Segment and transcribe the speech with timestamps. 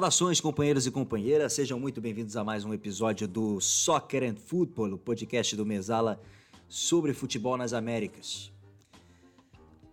[0.00, 4.94] Saudações, companheiros e companheiras, sejam muito bem-vindos a mais um episódio do Soccer and Football,
[4.94, 6.18] o podcast do Mesala
[6.66, 8.50] sobre futebol nas Américas.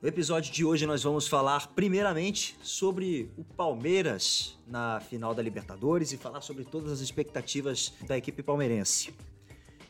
[0.02, 6.14] No episódio de hoje nós vamos falar primeiramente sobre o Palmeiras na final da Libertadores
[6.14, 9.14] e falar sobre todas as expectativas da equipe palmeirense.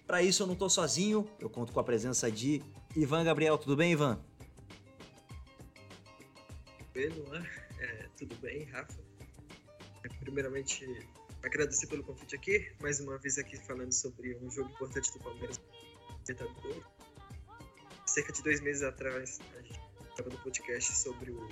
[0.07, 2.63] Para isso eu não estou sozinho, eu conto com a presença de
[2.95, 3.55] Ivan Gabriel.
[3.55, 4.17] Tudo bem, Ivan?
[6.95, 7.43] Oi, Luan.
[7.79, 9.06] É, tudo bem, Rafa?
[10.27, 11.07] Primeiramente
[11.41, 15.61] agradecer pelo convite aqui, mais uma vez aqui falando sobre um jogo importante do Palmeiras.
[18.05, 21.47] Cerca de dois meses atrás, a gente estava no podcast sobre o,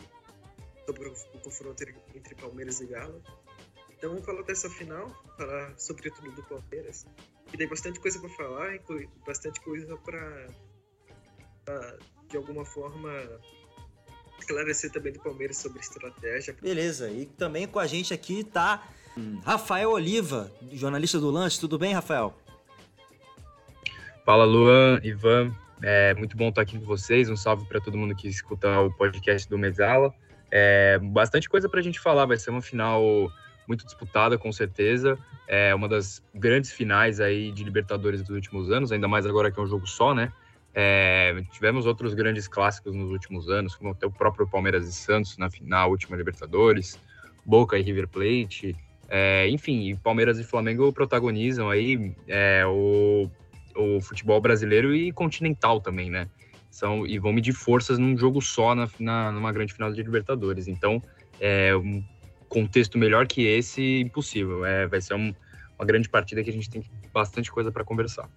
[0.85, 3.23] sobre o, confronto entre Palmeiras e Galo.
[3.91, 7.05] Então vamos falar dessa final, falar sobre tudo do Palmeiras.
[7.53, 8.77] E tem bastante coisa para falar,
[9.25, 10.49] bastante coisa para
[12.27, 13.09] de alguma forma
[14.39, 16.55] esclarecer também do Palmeiras sobre estratégia.
[16.61, 18.87] Beleza, e também com a gente aqui tá
[19.43, 21.59] Rafael Oliva, jornalista do Lance.
[21.59, 22.35] Tudo bem, Rafael?
[24.25, 25.53] Fala, Luan, Ivan.
[25.81, 27.29] É muito bom estar aqui com vocês.
[27.29, 30.13] Um salve para todo mundo que escuta o podcast do Mesala.
[30.51, 32.25] É, bastante coisa para a gente falar.
[32.25, 33.31] Vai ser uma final
[33.67, 35.17] muito disputada, com certeza.
[35.47, 39.59] É uma das grandes finais aí de Libertadores dos últimos anos, ainda mais agora que
[39.59, 40.31] é um jogo só, né?
[40.77, 45.37] É, tivemos outros grandes clássicos nos últimos anos, como até o próprio Palmeiras e Santos
[45.37, 46.99] na, na última Libertadores,
[47.45, 48.75] Boca e River Plate,
[49.07, 53.29] é, enfim, Palmeiras e Flamengo protagonizam aí é, o,
[53.75, 56.27] o futebol brasileiro e continental também, né?
[56.69, 60.67] São, e vão medir forças num jogo só na, na, numa grande final de Libertadores.
[60.67, 61.01] Então,
[61.39, 62.03] é um
[62.49, 64.65] contexto melhor que esse, impossível.
[64.65, 65.33] É, vai ser um,
[65.77, 68.29] uma grande partida que a gente tem bastante coisa para conversar.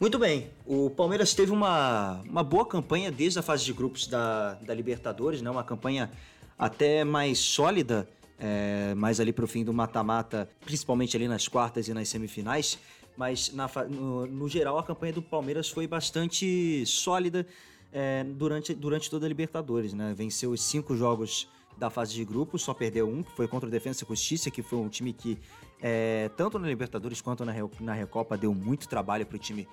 [0.00, 4.54] Muito bem, o Palmeiras teve uma, uma boa campanha desde a fase de grupos da,
[4.54, 5.50] da Libertadores, né?
[5.50, 6.10] uma campanha
[6.58, 8.08] até mais sólida,
[8.38, 12.78] é, mais ali para o fim do mata-mata, principalmente ali nas quartas e nas semifinais.
[13.16, 17.46] Mas na, no, no, geral a campanha do Palmeiras foi bastante sólida
[17.92, 19.92] é, durante, durante toda a Libertadores.
[19.92, 20.12] Né?
[20.16, 21.48] Venceu os cinco jogos
[21.78, 24.62] da fase de grupos, só perdeu um, que foi contra o Defensa e Justiça, que
[24.62, 25.38] foi um time que
[25.80, 29.68] é, tanto na Libertadores quanto na, na Recopa, deu muito trabalho para o time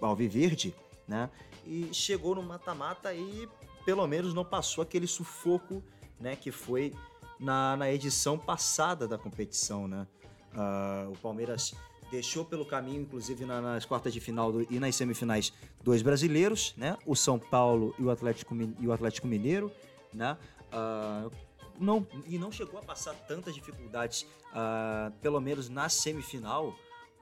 [0.00, 0.74] Alviverde,
[1.06, 1.30] né?
[1.66, 3.48] E chegou no mata-mata e
[3.84, 5.82] pelo menos não passou aquele sufoco,
[6.20, 6.36] né?
[6.36, 6.92] Que foi
[7.38, 10.06] na, na edição passada da competição, né?
[10.54, 11.74] Uh, o Palmeiras
[12.10, 15.52] deixou pelo caminho, inclusive na, nas quartas de final do, e nas semifinais,
[15.82, 16.96] dois brasileiros, né?
[17.04, 19.70] O São Paulo e o Atlético, e o Atlético Mineiro,
[20.12, 20.36] né?
[20.72, 21.30] Uh,
[21.78, 26.74] não, e não chegou a passar tantas dificuldades, uh, pelo menos na semifinal,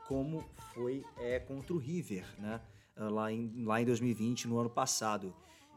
[0.09, 2.61] como foi é, contra o River, né?
[2.97, 5.35] Uh, lá, em, lá em 2020, no ano passado.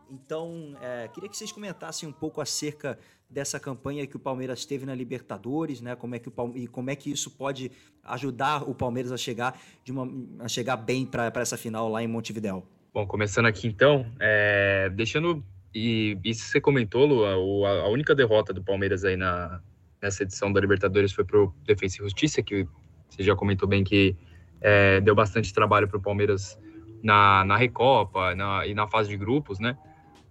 [0.10, 3.00] Então, é, queria que vocês comentassem um pouco acerca
[3.30, 5.96] dessa campanha que o Palmeiras teve na Libertadores, né?
[5.96, 7.72] Como é que o e como é que isso pode
[8.04, 10.08] ajudar o Palmeiras a chegar de uma
[10.40, 12.68] a chegar bem para essa final lá em Montevidéu.
[12.94, 15.44] Bom, começando aqui então, é, deixando
[15.76, 17.26] e isso você comentou, Lu,
[17.66, 19.60] a, única derrota do Palmeiras aí na,
[20.02, 22.66] nessa edição da Libertadores foi pro Defensa e Justiça, que
[23.10, 24.16] você já comentou bem que
[24.62, 26.58] é, deu bastante trabalho para o Palmeiras
[27.04, 29.78] na, na Recopa na, e na fase de grupos, né?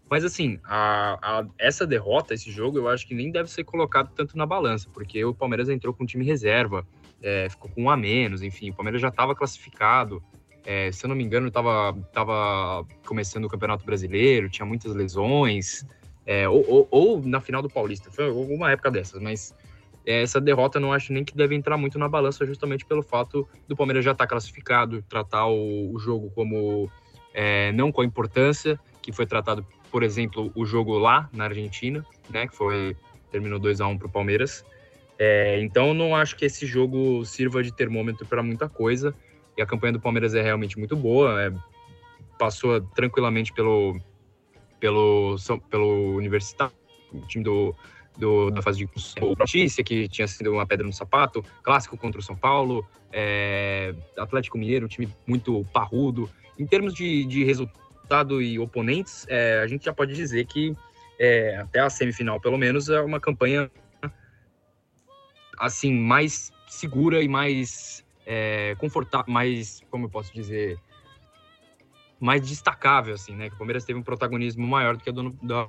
[0.09, 4.13] Mas assim, a, a, essa derrota, esse jogo, eu acho que nem deve ser colocado
[4.15, 6.87] tanto na balança, porque o Palmeiras entrou com time reserva,
[7.23, 10.23] é, ficou com um a menos, enfim, o Palmeiras já estava classificado,
[10.65, 15.87] é, se eu não me engano, estava tava começando o Campeonato Brasileiro, tinha muitas lesões,
[16.27, 19.55] é, ou, ou, ou, na final do Paulista, foi alguma época dessas, mas
[20.07, 23.49] é, essa derrota não acho nem que deve entrar muito na balança, justamente pelo fato
[23.69, 26.91] do Palmeiras já estar tá classificado, tratar o, o jogo como
[27.35, 32.05] é, não com a importância que foi tratado, por exemplo, o jogo lá na Argentina,
[32.31, 32.97] né, que foi
[33.31, 34.65] terminou 2 a 1 para o Palmeiras.
[35.19, 39.15] É, então não acho que esse jogo sirva de termômetro para muita coisa.
[39.57, 41.43] E a campanha do Palmeiras é realmente muito boa.
[41.43, 41.53] É,
[42.39, 43.99] passou tranquilamente pelo,
[44.81, 45.37] pelo,
[45.71, 46.75] pelo Universitário,
[47.13, 47.75] o time do,
[48.19, 48.89] do, da fase de
[49.39, 54.59] notícia, que tinha sido uma pedra no sapato, clássico contra o São Paulo, é, Atlético
[54.59, 56.29] Mineiro, um time muito parrudo.
[56.59, 60.77] Em termos de, de resultado e oponentes, é, a gente já pode dizer que
[61.19, 63.71] é, até a semifinal, pelo menos, é uma campanha
[65.59, 70.79] assim mais segura e mais é, confortável, mais, como eu posso dizer,
[72.21, 73.49] mais destacável, assim, né?
[73.49, 75.69] Que o Palmeiras teve um protagonismo maior do que a do, da,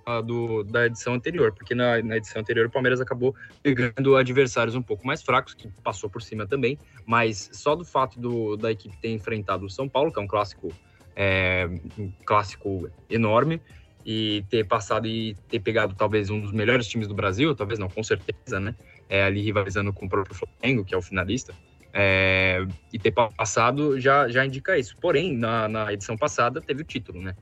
[0.71, 5.05] da edição anterior, porque na, na, edição anterior o Palmeiras acabou pegando adversários um pouco
[5.05, 9.09] mais fracos, que passou por cima também, mas só do fato do, da equipe ter
[9.09, 10.71] enfrentado o São Paulo, que é um clássico,
[11.15, 11.67] é,
[11.97, 13.61] um clássico enorme,
[14.05, 17.89] e ter passado e ter pegado talvez um dos melhores times do Brasil, talvez não,
[17.89, 18.75] com certeza, né?
[19.09, 21.53] é, ali rivalizando com o próprio Flamengo, que é o finalista,
[21.97, 24.97] é, e ter passado já, já indica isso.
[24.97, 27.33] Porém, na, na edição passada teve o título, né?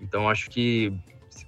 [0.00, 0.92] Então acho que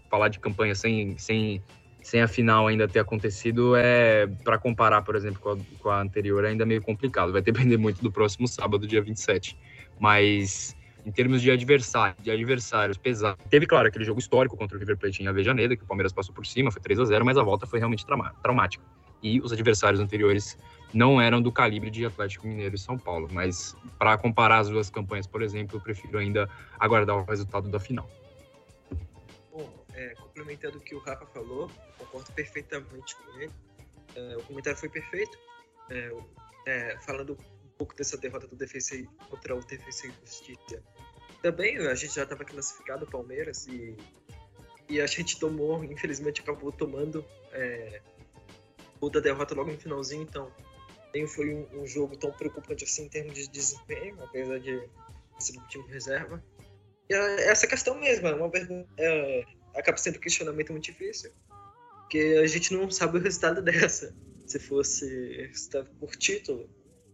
[0.09, 1.61] falar de campanha sem, sem,
[2.01, 6.01] sem a final ainda ter acontecido é para comparar, por exemplo, com a, com a
[6.01, 7.33] anterior, é ainda meio complicado.
[7.33, 9.59] Vai depender muito do próximo sábado, dia 27.
[9.99, 13.45] Mas em termos de adversário, de adversários pesados.
[13.51, 16.33] Teve, claro, aquele jogo histórico contra o River Plate em Avejaneda, que o Palmeiras passou
[16.33, 18.06] por cima, foi 3 a 0 mas a volta foi realmente
[18.41, 18.83] traumática.
[19.21, 20.56] E os adversários anteriores
[20.94, 23.29] não eram do calibre de Atlético Mineiro e São Paulo.
[23.31, 26.49] Mas para comparar as duas campanhas, por exemplo, eu prefiro ainda
[26.79, 28.08] aguardar o resultado da final.
[29.52, 33.52] Bom, é, complementando o que o Rafa falou, concordo perfeitamente com ele.
[34.14, 35.37] É, o comentário foi perfeito.
[35.91, 36.12] É,
[36.67, 38.96] é falando um pouco dessa derrota do Defensa
[39.29, 40.82] contra o Defensa e Justiça.
[41.43, 43.94] Também a gente já estava classificado, o Palmeiras, e,
[44.88, 48.00] e a gente tomou, infelizmente acabou tomando é,
[48.99, 50.50] o da derrota logo no finalzinho, então
[51.14, 54.88] nem foi um, um, jogo tão preocupante assim em termos de desempenho, apesar de
[55.38, 56.44] ser um time reserva.
[57.08, 58.50] E é, essa questão mesmo, é uma
[58.99, 59.44] é,
[59.76, 61.31] acaba sendo um questionamento muito difícil,
[62.00, 64.14] porque a gente não sabe o resultado dessa.
[64.46, 66.69] Se fosse resultado por título,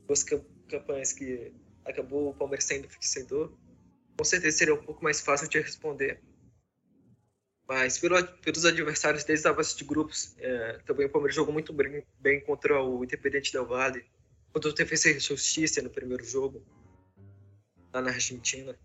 [0.06, 0.24] fosse
[0.68, 1.52] campanhas que
[1.84, 3.56] acabou o Palmeiras sendo vencedor,
[4.16, 6.20] com certeza seria um pouco mais fácil de responder.
[7.70, 11.72] Mas pelo, pelos adversários desde a fase de grupos, é, também o Palmeiras jogou muito
[11.72, 14.04] bem, bem contra o Independente Del Valle,
[14.52, 16.60] contra o e Justiça no primeiro jogo,
[17.94, 18.76] lá na Argentina.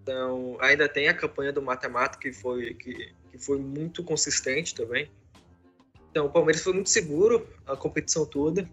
[0.00, 5.10] Então, ainda tem a campanha do mata-mata, que foi, que, que foi muito consistente também.
[6.10, 8.66] Então, o Palmeiras foi muito seguro a competição toda.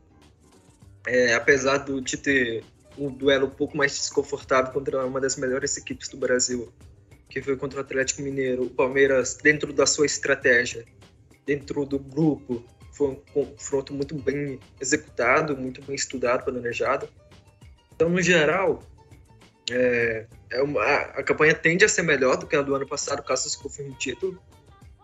[1.05, 2.63] É, apesar do, de ter
[2.97, 6.71] um duelo um pouco mais desconfortável contra uma das melhores equipes do Brasil
[7.35, 10.85] que foi contra o Atlético Mineiro, o Palmeiras, dentro da sua estratégia,
[11.45, 17.09] dentro do grupo, foi um confronto muito bem executado, muito bem estudado, planejado.
[17.93, 18.81] Então, no geral,
[19.69, 23.21] é, é uma, a campanha tende a ser melhor do que a do ano passado,
[23.21, 24.41] caso se confirme o título.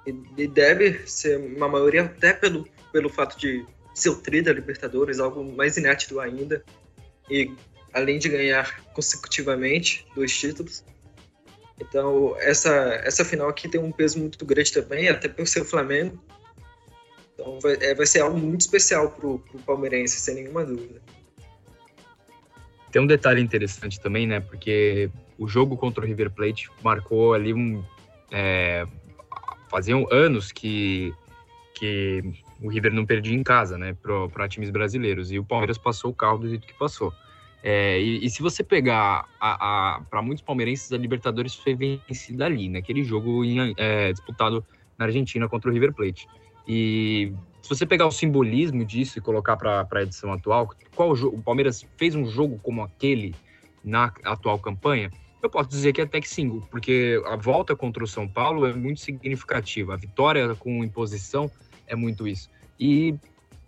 [0.08, 4.54] E, e, deve ser uma maioria, até pelo, pelo fato de ser o tri da
[4.54, 6.64] Libertadores, algo mais inédito ainda.
[7.30, 7.54] E
[7.92, 10.82] além de ganhar consecutivamente dois títulos,
[11.82, 12.70] então, essa,
[13.04, 16.24] essa final aqui tem um peso muito grande também, até por ser o Flamengo.
[17.34, 21.02] Então, vai, é, vai ser algo muito especial para o palmeirense, sem nenhuma dúvida.
[22.92, 24.40] Tem um detalhe interessante também, né?
[24.40, 27.84] Porque o jogo contra o River Plate marcou ali um.
[28.30, 28.86] É,
[29.70, 31.14] faziam anos que,
[31.74, 32.22] que
[32.62, 33.96] o River não perdia em casa, né?
[34.32, 35.32] Para times brasileiros.
[35.32, 37.12] E o Palmeiras passou o carro do jeito que passou.
[37.64, 39.28] É, e, e, se você pegar
[40.10, 44.66] para muitos palmeirenses, a Libertadores foi vencida ali, naquele jogo em, é, disputado
[44.98, 46.28] na Argentina contra o River Plate.
[46.68, 51.28] E se você pegar o simbolismo disso e colocar para a edição atual, qual o,
[51.28, 53.36] o Palmeiras fez um jogo como aquele
[53.84, 55.12] na atual campanha?
[55.42, 58.74] Eu posso dizer que até que sim, porque a volta contra o São Paulo é
[58.74, 59.96] muito significativa.
[59.96, 61.50] A vitória com imposição
[61.88, 62.50] é muito isso.
[62.80, 63.16] E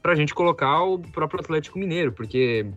[0.01, 2.67] para a gente colocar o próprio Atlético Mineiro, porque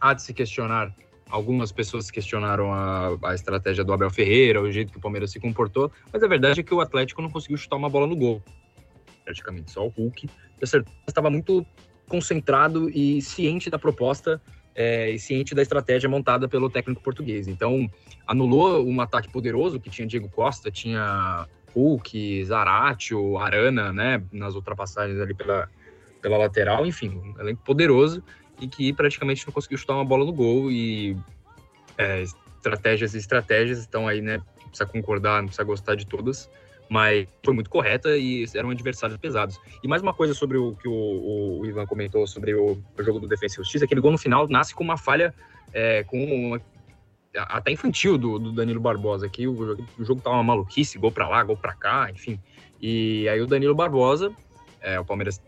[0.00, 0.94] há de se questionar.
[1.28, 5.40] Algumas pessoas questionaram a, a, estratégia do Abel Ferreira, o jeito que o Palmeiras se
[5.40, 8.40] comportou, mas a verdade é que o Atlético não conseguiu chutar uma bola no gol.
[9.24, 10.28] Praticamente só o Hulk.
[11.06, 11.66] Estava muito
[12.08, 14.40] concentrado e ciente da proposta
[14.72, 17.48] é, e ciente da estratégia montada pelo técnico português.
[17.48, 17.90] Então,
[18.26, 25.18] anulou um ataque poderoso que tinha Diego Costa, tinha Hulk, Zaratio, Arana, né, nas ultrapassagens
[25.20, 25.68] ali pela,
[26.22, 28.22] pela lateral, enfim, um elenco poderoso
[28.60, 31.16] e que praticamente não conseguiu chutar uma bola no gol e
[31.98, 34.40] é, estratégias e estratégias estão aí, né?
[34.68, 36.50] Precisa concordar, não precisa gostar de todas,
[36.88, 39.58] mas foi muito correta e eram adversários pesados.
[39.82, 43.20] E mais uma coisa sobre o que o, o Ivan comentou sobre o, o, jogo
[43.20, 45.34] do Defensa e Justiça, aquele gol no final nasce com uma falha
[45.72, 46.60] é, com uma,
[47.34, 51.28] até infantil do, do, Danilo Barbosa, que o, o jogo tava uma maluquice, gol para
[51.28, 52.40] lá, gol para cá, enfim.
[52.80, 54.32] E aí o Danilo Barbosa,
[54.80, 55.40] é, o Palmeiras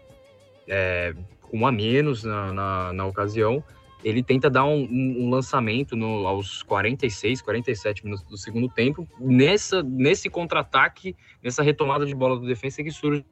[0.66, 1.14] é,
[1.50, 3.62] com um a menos na, na, na ocasião,
[4.04, 9.82] ele tenta dar um, um, lançamento no, aos 46, 47 minutos do segundo tempo, nessa,
[9.82, 13.24] nesse contra-ataque, nessa retomada de bola do defesa que surge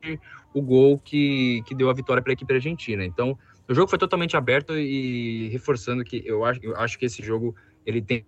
[0.53, 3.05] o gol que, que deu a vitória para a equipe argentina.
[3.05, 7.23] Então, o jogo foi totalmente aberto e reforçando que eu acho, eu acho que esse
[7.23, 7.55] jogo
[7.85, 8.25] ele tem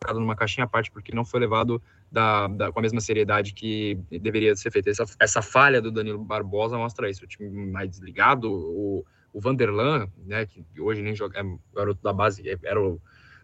[0.00, 3.52] ficado numa caixinha à parte porque não foi levado da, da, com a mesma seriedade
[3.52, 4.90] que deveria ser feita.
[4.90, 7.24] Essa, essa falha do Danilo Barbosa mostra isso.
[7.24, 12.12] O time mais desligado, o, o Vanderlan, né, que hoje nem joga, é garoto da
[12.12, 13.00] base, é, era o,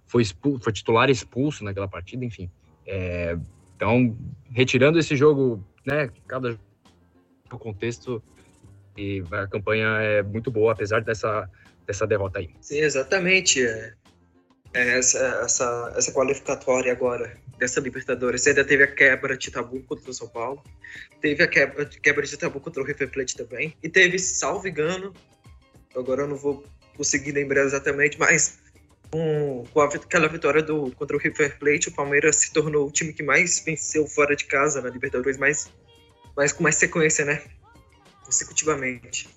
[0.06, 2.50] foi, expulso, foi titular expulso naquela partida, enfim.
[2.86, 3.36] É,
[3.76, 4.16] então,
[4.50, 6.56] retirando esse jogo, né, cada
[7.58, 8.22] contexto,
[8.96, 11.48] E a campanha é muito boa, apesar dessa,
[11.86, 12.50] dessa derrota aí.
[12.60, 13.60] Sim, exatamente.
[14.74, 19.80] É, é essa, essa, essa qualificatória agora dessa Libertadores ainda teve a quebra de tabu
[19.82, 20.62] contra o São Paulo,
[21.20, 25.12] teve a quebra, quebra de tabu contra o River Plate também, e teve, salvo engano,
[25.94, 26.64] agora eu não vou
[26.96, 28.58] conseguir lembrar exatamente, mas
[29.12, 33.12] com, com aquela vitória do, contra o River Plate, o Palmeiras se tornou o time
[33.12, 35.70] que mais venceu fora de casa na Libertadores, mais,
[36.36, 37.42] mais com mais sequência, né?
[38.24, 39.28] Consecutivamente.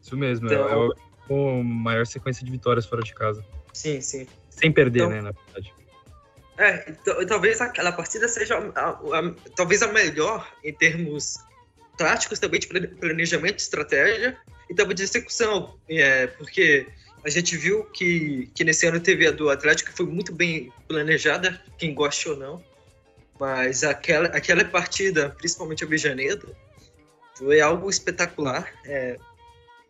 [0.00, 0.94] Isso mesmo, então, é,
[1.30, 3.44] a maior sequência de vitórias fora de casa.
[3.72, 4.26] Sim, sim.
[4.50, 5.72] Sem perder, então, né, na verdade.
[6.56, 11.38] É, então, talvez aquela partida seja a, a, a, talvez a melhor em termos
[11.96, 14.36] táticos também de planejamento, estratégia
[14.70, 16.86] e também de execução, é, porque
[17.24, 21.60] a gente viu que, que nesse ano teve a do Atlético foi muito bem planejada,
[21.78, 22.64] quem gosta ou não.
[23.40, 26.40] Mas aquela, aquela partida, principalmente a Bejaneira,
[27.36, 28.70] foi algo espetacular.
[28.84, 29.18] É,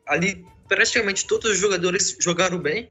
[0.06, 2.90] ali, praticamente todos os jogadores jogaram bem.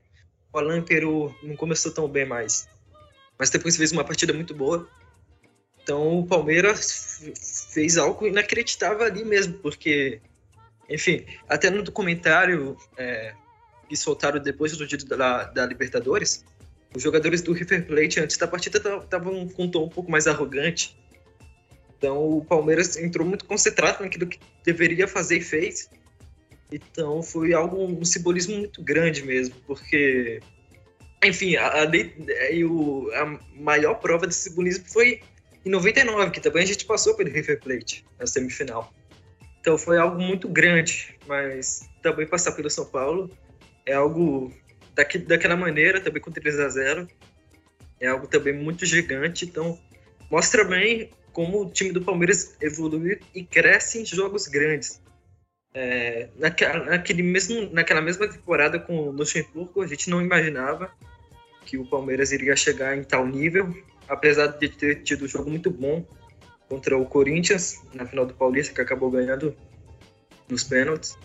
[0.51, 2.67] O Alan Peru não começou tão bem mais.
[3.37, 4.87] Mas depois fez uma partida muito boa.
[5.81, 7.23] Então o Palmeiras
[7.71, 10.21] fez algo inacreditável ali mesmo, porque,
[10.89, 13.33] enfim, até no documentário é,
[13.89, 16.45] que soltaram depois do título da, da Libertadores,
[16.95, 20.27] os jogadores do River Plate antes da partida estavam com um tom um pouco mais
[20.27, 20.97] arrogante.
[21.97, 25.89] Então o Palmeiras entrou muito concentrado naquilo que deveria fazer e fez.
[26.73, 30.39] Então foi algo, um simbolismo muito grande mesmo, porque,
[31.23, 35.21] enfim, a, a, a maior prova desse simbolismo foi
[35.63, 38.91] em 99, que também a gente passou pelo River Plate na semifinal.
[39.61, 43.29] Então foi algo muito grande, mas também passar pelo São Paulo
[43.85, 44.51] é algo
[44.95, 47.07] daqui, daquela maneira, também com 3 a 0
[47.99, 49.45] é algo também muito gigante.
[49.45, 49.79] Então,
[50.29, 55.01] mostra bem como o time do Palmeiras evolui e cresce em jogos grandes.
[55.73, 60.91] É, naquela, naquele mesmo, naquela mesma temporada com o Luxemburgo, a gente não imaginava
[61.65, 63.75] que o Palmeiras iria chegar em tal nível,
[64.07, 66.05] apesar de ter tido um jogo muito bom
[66.69, 69.55] contra o Corinthians na final do Paulista, que acabou ganhando
[70.49, 71.17] nos pênaltis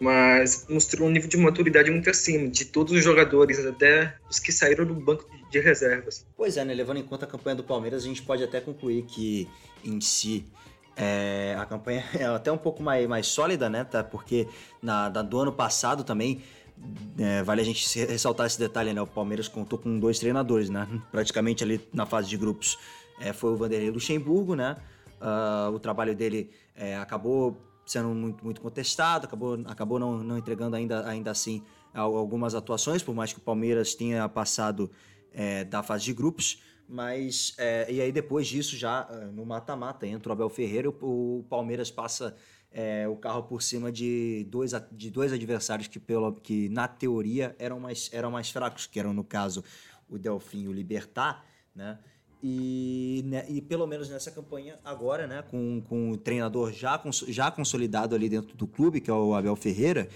[0.00, 4.52] mas mostrou um nível de maturidade muito acima de todos os jogadores, até os que
[4.52, 6.24] saíram do banco de reservas.
[6.36, 6.72] Pois é, né?
[6.72, 9.48] Levando em conta a campanha do Palmeiras, a gente pode até concluir que
[9.84, 10.46] em si
[10.98, 13.84] é, a campanha é até um pouco mais, mais sólida, né?
[13.84, 14.02] Tá?
[14.02, 14.48] Porque
[14.82, 16.42] na, na do ano passado também
[17.16, 19.00] é, vale a gente ressaltar esse detalhe, né?
[19.00, 20.86] O Palmeiras contou com dois treinadores, né?
[21.12, 22.76] Praticamente ali na fase de grupos
[23.20, 24.76] é, foi o Vanderlei Luxemburgo, né?
[25.20, 30.76] Uh, o trabalho dele é, acabou sendo muito, muito contestado, acabou, acabou não, não entregando
[30.76, 31.62] ainda, ainda assim
[31.92, 34.90] algumas atuações, por mais que o Palmeiras tenha passado
[35.32, 36.62] é, da fase de grupos.
[36.88, 41.40] Mas, é, e aí depois disso, já é, no mata-mata, entra o Abel Ferreira, o,
[41.40, 42.34] o Palmeiras passa
[42.72, 47.54] é, o carro por cima de dois, de dois adversários que, pelo, que na teoria,
[47.58, 49.62] eram mais, eram mais fracos, que eram, no caso,
[50.08, 51.98] o Delfim e o Libertar, né?
[52.40, 57.50] E, né, e pelo menos nessa campanha agora, né, com, com o treinador já, já
[57.50, 60.08] consolidado ali dentro do clube, que é o Abel Ferreira,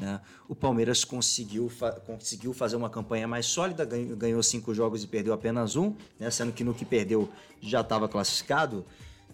[0.00, 5.06] né, o Palmeiras conseguiu, fa conseguiu fazer uma campanha mais sólida, ganhou, cinco jogos e
[5.06, 7.28] perdeu apenas um, né, sendo que no que perdeu
[7.60, 8.84] já estava classificado.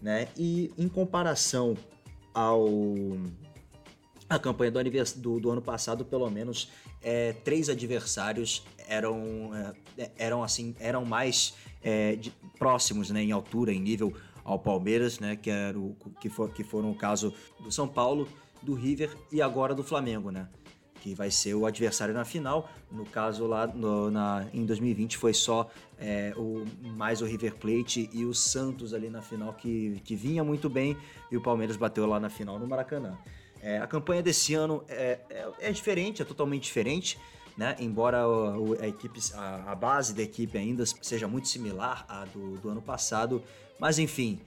[0.02, 1.74] Né, e em comparação
[2.34, 2.66] ao
[4.28, 4.80] a campanha do,
[5.16, 6.68] do, do ano passado, pelo menos,
[7.00, 9.52] é, três adversários eram,
[9.96, 14.12] é, eram assim eram mais é, de, próximos né, em altura, em nível
[14.44, 18.28] ao Palmeiras, né, que, era o, que, for, que foram o caso do São Paulo,
[18.66, 20.48] do River e agora do Flamengo, né?
[21.00, 22.68] Que vai ser o adversário na final.
[22.90, 26.64] No caso lá no, na, em 2020 foi só é, o,
[26.96, 30.96] mais o River Plate e o Santos ali na final, que, que vinha muito bem
[31.30, 33.16] e o Palmeiras bateu lá na final no Maracanã.
[33.62, 37.18] É, a campanha desse ano é, é, é diferente, é totalmente diferente
[37.56, 37.74] né?
[37.78, 38.22] Embora
[38.80, 42.82] a, equipe, a, a, base da equipe ainda seja muito similar à do, do ano
[42.82, 43.42] passado,
[43.78, 44.38] mas enfim,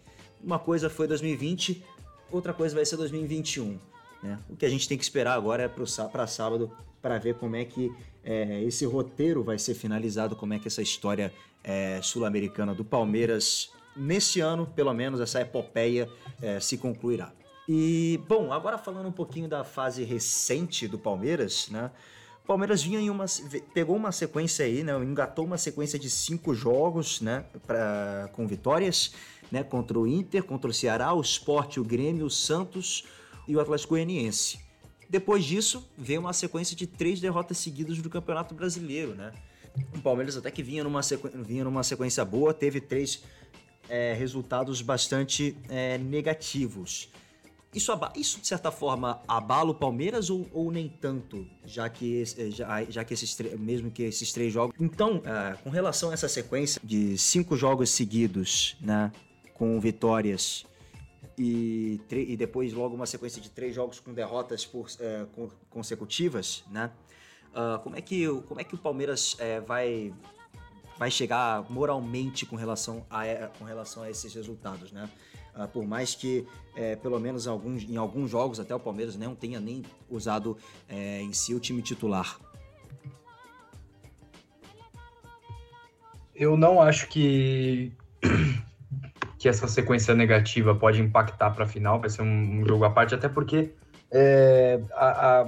[0.44, 1.84] uma coisa foi 2020,
[2.32, 3.80] outra coisa vai ser 2021.
[4.22, 4.38] Né?
[4.50, 6.72] O que a gente tem que esperar agora é para sábado
[7.02, 7.92] para ver como é que
[8.24, 11.34] é, esse roteiro vai ser finalizado, como é que essa história
[11.64, 16.10] é, sul-americana do Palmeiras, nesse ano, pelo menos, essa epopeia
[16.42, 17.32] é, se concluirá.
[17.68, 21.92] E, bom, agora falando um pouquinho da fase recente do Palmeiras, né?
[22.48, 23.26] Palmeiras vinha em uma.
[23.76, 24.94] pegou uma sequência aí, né?
[25.04, 27.46] Engatou uma sequência de cinco jogos, né?
[27.68, 29.14] Pra, com vitórias,
[29.52, 29.62] né?
[29.62, 33.06] Contra o Inter, contra o Ceará, o Sport, o Grêmio, o Santos
[33.50, 34.60] e o Atlético Goianiense.
[35.10, 39.34] Depois disso, veio uma sequência de três derrotas seguidas do Campeonato Brasileiro, né?
[39.96, 41.28] O Palmeiras até que vinha numa, sequ...
[41.34, 43.24] vinha numa sequência boa, teve três
[43.90, 47.10] é, resultados bastante é, negativos.
[47.74, 52.52] isso, isso de certa forma abala o Palmeiras ou, ou nem tanto, já que, eh,
[52.52, 54.76] já, já que esses mesmo que esses três jogos.
[54.80, 59.12] Então, uh, com relação a essa sequência de cinco jogos seguidos, né,
[59.56, 60.69] com vitórias
[61.40, 66.92] e, e depois logo uma sequência de três jogos com derrotas por, uh, consecutivas, né?
[67.52, 70.14] Uh, como é que como é que o Palmeiras uh, vai
[70.98, 75.10] vai chegar moralmente com relação a com relação a esses resultados, né?
[75.56, 79.34] Uh, por mais que é, pelo menos alguns, em alguns jogos até o Palmeiras não
[79.34, 82.38] tenha nem usado é, em si o time titular.
[86.36, 87.92] Eu não acho que
[89.40, 92.90] que essa sequência negativa pode impactar para a final, vai ser um, um, jogo à
[92.92, 93.72] parte, até porque
[94.12, 95.48] é, a, a,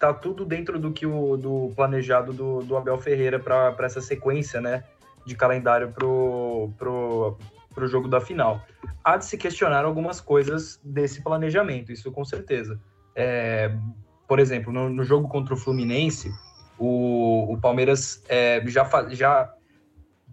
[0.00, 4.60] tá tudo dentro do que o do planejado do, do Abel Ferreira para essa sequência,
[4.60, 4.82] né,
[5.24, 7.38] de calendário pro, pro,
[7.74, 8.64] pro jogo da final
[9.06, 12.80] há de se questionar algumas coisas desse planejamento, isso com certeza.
[13.14, 13.72] É,
[14.26, 16.28] por exemplo, no, no, jogo contra o Fluminense,
[16.76, 19.52] o, o Palmeiras é, já, já.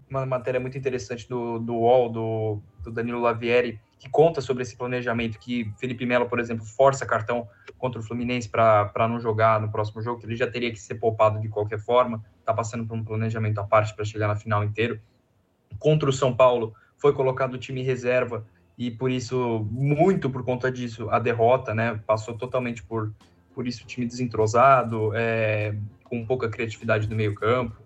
[0.08, 4.76] Uma matéria muito interessante do, do UOL, do, do Danilo Lavieri, que conta sobre esse
[4.76, 9.70] planejamento, que Felipe Melo, por exemplo, força cartão contra o Fluminense para não jogar no
[9.70, 12.96] próximo jogo, que ele já teria que ser poupado de qualquer forma, está passando por
[12.96, 15.00] um planejamento à parte para chegar na final inteiro.
[15.78, 18.46] Contra o São Paulo, foi colocado o time reserva
[18.76, 22.00] e por isso, muito por conta disso, a derrota, né?
[22.06, 23.12] Passou totalmente por,
[23.54, 27.83] por isso o time desentrosado, é, com pouca criatividade no meio campo.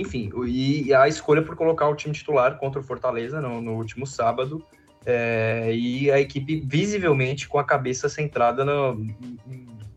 [0.00, 4.06] Enfim, e a escolha por colocar o time titular contra o Fortaleza no, no último
[4.06, 4.64] sábado,
[5.06, 8.94] é, e a equipe visivelmente com a cabeça centrada no,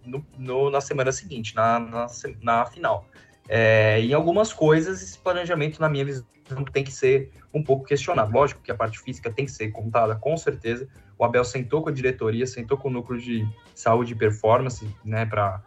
[0.05, 2.07] no, no na semana seguinte, na, na,
[2.41, 3.05] na final.
[3.47, 6.23] É, em algumas coisas, esse planejamento, na minha visão,
[6.71, 8.31] tem que ser um pouco questionado.
[8.31, 10.87] Lógico que a parte física tem que ser contada, com certeza.
[11.17, 15.25] O Abel sentou com a diretoria, sentou com o núcleo de saúde e performance, né,
[15.25, 15.61] para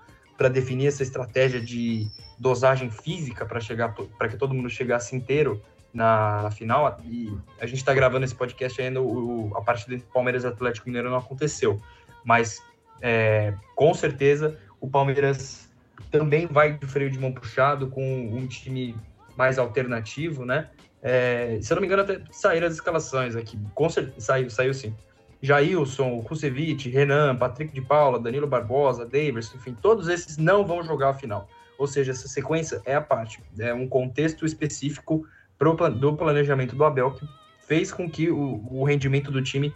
[0.48, 6.42] definir essa estratégia de dosagem física para chegar para que todo mundo chegasse inteiro na,
[6.42, 7.00] na final.
[7.04, 10.88] E a gente está gravando esse podcast ainda, o, a partida entre Palmeiras e Atlético
[10.88, 11.80] Mineiro não aconteceu.
[12.24, 12.62] Mas,
[13.00, 15.70] é, com certeza, o Palmeiras
[16.10, 18.96] também vai de freio de mão puxado com um time
[19.36, 20.68] mais alternativo, né?
[21.02, 23.58] É, se eu não me engano, até saíram as escalações aqui.
[23.74, 24.94] Com certeza, saiu, saiu sim.
[25.42, 31.10] Jailson, Kusevich, Renan, Patrick de Paula, Danilo Barbosa, Davis, enfim, todos esses não vão jogar
[31.10, 31.48] a final.
[31.76, 35.26] Ou seja, essa sequência é a parte, é um contexto específico
[35.58, 37.28] pro, do planejamento do Abel que
[37.66, 39.74] fez com que o, o rendimento do time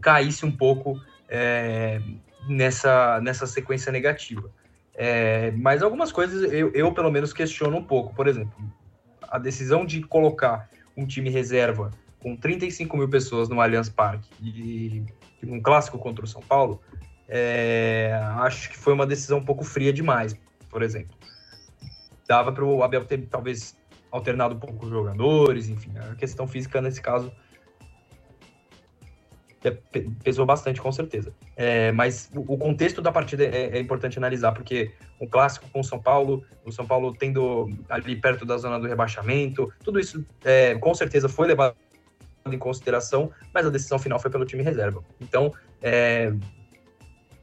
[0.00, 2.00] caísse um pouco é,
[2.48, 4.50] nessa, nessa sequência negativa.
[4.94, 8.14] É, mas algumas coisas eu, eu, pelo menos, questiono um pouco.
[8.14, 8.52] Por exemplo,
[9.22, 15.04] a decisão de colocar um time reserva com 35 mil pessoas no Allianz Parque e,
[15.42, 16.80] um clássico contra o São Paulo,
[17.26, 21.16] é, acho que foi uma decisão um pouco fria demais, por exemplo.
[22.28, 23.76] Dava para o Abel ter talvez
[24.10, 27.32] alternado um pouco os jogadores, enfim, a questão física nesse caso
[29.62, 29.70] é,
[30.24, 31.34] pesou bastante, com certeza.
[31.54, 35.84] É, mas o, contexto da partida é, é, importante analisar, porque um clássico com o
[35.84, 40.74] São Paulo, o São Paulo tendo ali perto da zona do rebaixamento, tudo isso é,
[40.76, 41.76] com certeza foi levado
[42.46, 45.04] em consideração, mas a decisão final foi pelo time reserva.
[45.20, 46.32] Então, é,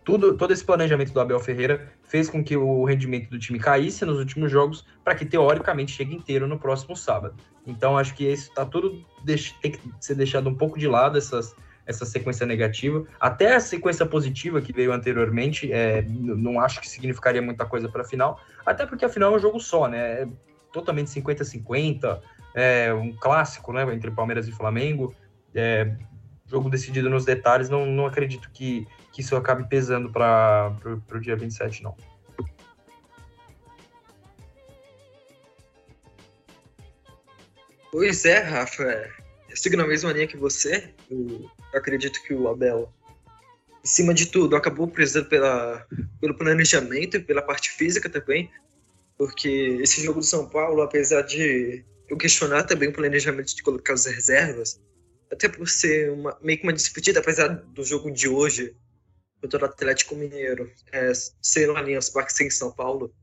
[0.04, 4.06] tudo, todo esse planejamento do Abel Ferreira fez com que o rendimento do time caísse
[4.06, 7.36] nos últimos jogos, para que teoricamente chegue inteiro no próximo sábado.
[7.66, 9.06] Então, acho que isso está tudo
[9.62, 11.54] tem que ser deixado um pouco de lado essas
[11.88, 13.06] essa sequência negativa.
[13.18, 18.02] Até a sequência positiva que veio anteriormente, é, não acho que significaria muita coisa para
[18.02, 20.24] a final, até porque a final é um jogo só, né?
[20.24, 20.28] É
[20.74, 22.20] totalmente 50-50,
[22.60, 23.84] é um clássico, né?
[23.94, 25.14] Entre Palmeiras e Flamengo.
[25.54, 25.96] É,
[26.48, 30.76] jogo decidido nos detalhes, não, não acredito que, que isso acabe pesando para
[31.14, 31.96] o dia 27, não.
[37.92, 38.84] Pois é, Rafa.
[39.50, 40.92] Eu sigo na mesma linha que você.
[41.12, 42.92] Eu acredito que o Abel,
[43.84, 45.86] em cima de tudo, acabou precisando pela,
[46.20, 48.50] pelo planejamento e pela parte física também,
[49.16, 53.94] porque esse jogo do São Paulo, apesar de eu questionar também o planejamento de colocar
[53.94, 54.82] as reservas,
[55.32, 58.76] até por ser uma, meio que uma despedida, apesar do jogo de hoje
[59.42, 63.14] contra o Atlético Mineiro é, ser no Allianz Parque sem São Paulo,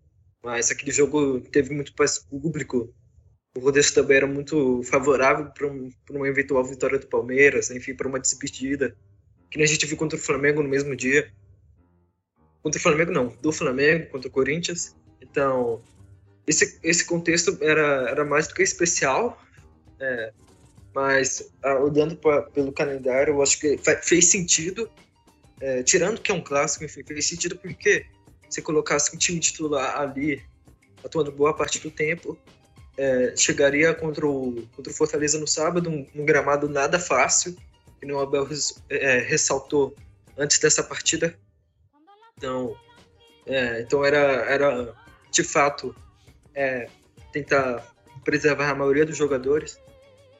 [0.43, 1.95] mas aquele jogo teve muito
[2.29, 2.95] público
[3.57, 8.09] o rodeio também era muito favorável para um, uma eventual vitória do Palmeiras, enfim, para
[8.09, 8.97] uma despedida.
[9.49, 11.33] Que a gente viu contra o Flamengo no mesmo dia.
[12.61, 14.97] Contra o Flamengo, não, do Flamengo contra o Corinthians.
[15.21, 15.81] Então,
[16.47, 19.43] esse, esse contexto era, era mais do que especial,
[20.01, 20.33] é,
[20.95, 24.89] mas ah, olhando pra, pelo calendário, eu acho que fez sentido
[25.61, 28.07] é, tirando que é um clássico, enfim, fez sentido porque
[28.51, 30.43] se colocasse um time titular ali,
[31.03, 32.39] atuando boa parte do tempo,
[32.97, 37.57] é, chegaria contra o, contra o Fortaleza no sábado, um, um gramado nada fácil,
[38.01, 39.95] que o Abel res, é, ressaltou
[40.37, 41.37] antes dessa partida.
[42.37, 42.77] Então,
[43.47, 44.95] é, então era, era
[45.31, 45.95] de fato
[46.55, 46.89] é,
[47.33, 47.85] tentar
[48.25, 49.79] preservar a maioria dos jogadores,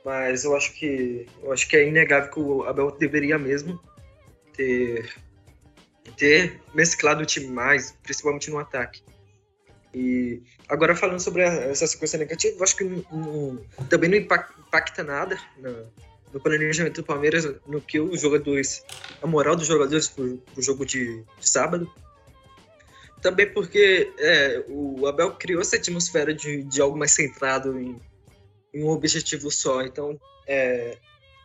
[0.05, 3.81] mas eu acho que eu acho que é inegável que o Abel deveria mesmo
[4.53, 5.15] ter
[6.17, 9.03] ter mesclado o time mais, principalmente no ataque.
[9.95, 15.39] E agora falando sobre essa sequência negativa, eu acho que não, também não impacta nada
[15.59, 15.71] na,
[16.33, 18.85] no planejamento do Palmeiras, no que os jogadores,
[19.23, 21.89] a moral dos jogadores para o jogo de, de, sábado.
[23.25, 27.99] Também porque é, o Abel criou essa atmosfera de, de algo mais centrado em,
[28.75, 29.81] em um objetivo só.
[29.81, 30.99] Então, é,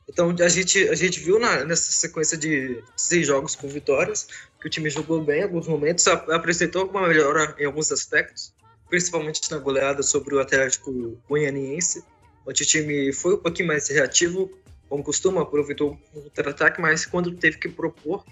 [0.10, 4.28] então a gente, a gente viu na, nessa sequência de seis jogos com vitórias
[4.60, 8.54] que o time jogou bem em alguns momentos, apresentou alguma melhora em alguns aspectos,
[8.90, 12.04] principalmente na goleada sobre o Atlético Goianiense,
[12.46, 14.52] onde o time foi um pouquinho mais reativo,
[14.90, 18.26] como costuma, aproveitou o contra-ataque, mas quando teve que propor,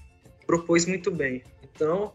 [0.45, 1.45] propôs muito bem.
[1.63, 2.11] Então,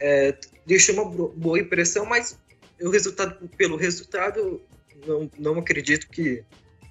[0.00, 2.38] é, deixou uma boa impressão, mas
[2.80, 4.62] o resultado, pelo resultado,
[5.06, 6.44] não, não acredito que,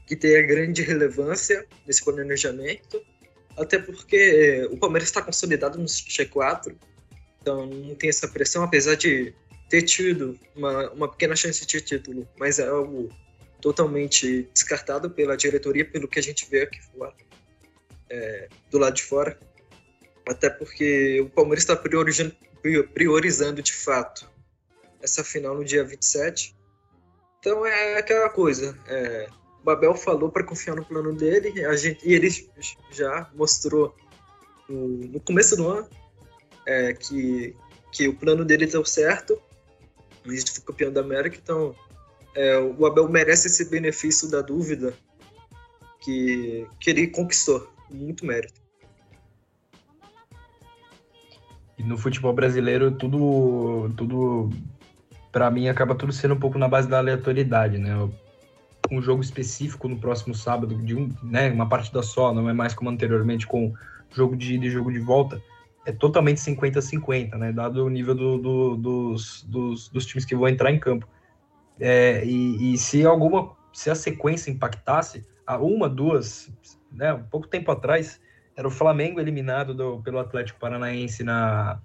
[0.07, 3.01] que tenha grande relevância nesse planejamento
[3.57, 6.75] até porque o Palmeiras está consolidado no G4,
[7.41, 9.33] então não tem essa pressão, apesar de
[9.69, 13.09] ter tido uma, uma pequena chance de título, mas é algo
[13.61, 17.13] totalmente descartado pela diretoria, pelo que a gente vê aqui fora,
[18.09, 19.37] é, do lado de fora.
[20.27, 22.35] Até porque o Palmeiras está priorizando,
[22.93, 24.29] priorizando de fato
[25.01, 26.55] essa final no dia 27.
[27.39, 28.77] Então é aquela coisa.
[28.87, 29.27] É,
[29.59, 32.29] o Babel falou para confiar no plano dele a gente, e ele
[32.91, 33.95] já mostrou
[34.69, 35.89] no, no começo do ano
[36.65, 37.53] é, que,
[37.91, 39.41] que o plano dele deu certo.
[40.25, 41.75] A gente foi campeão da América, então
[42.33, 44.93] é, o Abel merece esse benefício da dúvida
[45.99, 47.69] que, que ele conquistou.
[47.89, 48.62] Muito mérito.
[51.85, 54.49] No futebol brasileiro, tudo, tudo
[55.31, 57.93] para mim, acaba tudo sendo um pouco na base da aleatoriedade, né?
[58.91, 62.73] um jogo específico no próximo sábado, de um, né, uma partida só, não é mais
[62.73, 63.73] como anteriormente com
[64.11, 65.41] jogo de ida e jogo de volta,
[65.85, 70.47] é totalmente 50-50, né, dado o nível do, do, dos, dos, dos, times que vão
[70.47, 71.07] entrar em campo.
[71.79, 76.51] É, e, e, se alguma, se a sequência impactasse, a uma, duas,
[76.91, 78.21] né, um pouco tempo atrás,
[78.55, 81.79] era o Flamengo eliminado do, pelo Atlético Paranaense na,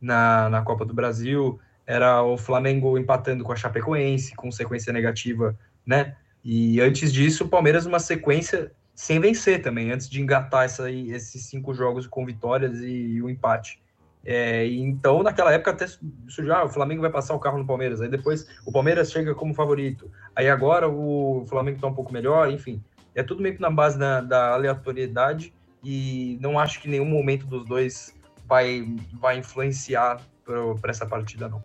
[0.00, 5.56] na, na Copa do Brasil, era o Flamengo empatando com a Chapecoense, com sequência negativa,
[5.86, 6.16] né?
[6.44, 11.44] E antes disso, o Palmeiras uma sequência sem vencer também, antes de engatar essa, esses
[11.44, 13.80] cinco jogos com vitórias e, o empate.
[14.24, 18.00] É, então, naquela época, até surgiu, ah, o Flamengo vai passar o carro no Palmeiras.
[18.00, 20.10] Aí depois o Palmeiras chega como favorito.
[20.34, 22.82] Aí agora o Flamengo está um pouco melhor, enfim.
[23.14, 27.46] É tudo meio que na base da, da aleatoriedade e não acho que nenhum momento
[27.46, 28.14] dos dois
[28.46, 31.64] vai, vai influenciar para essa partida, não.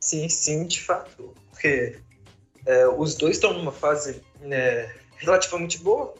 [0.00, 1.34] Sim, sim, de fato.
[1.50, 1.98] Porque
[2.64, 6.14] é, os dois estão numa fase né, relativamente boa,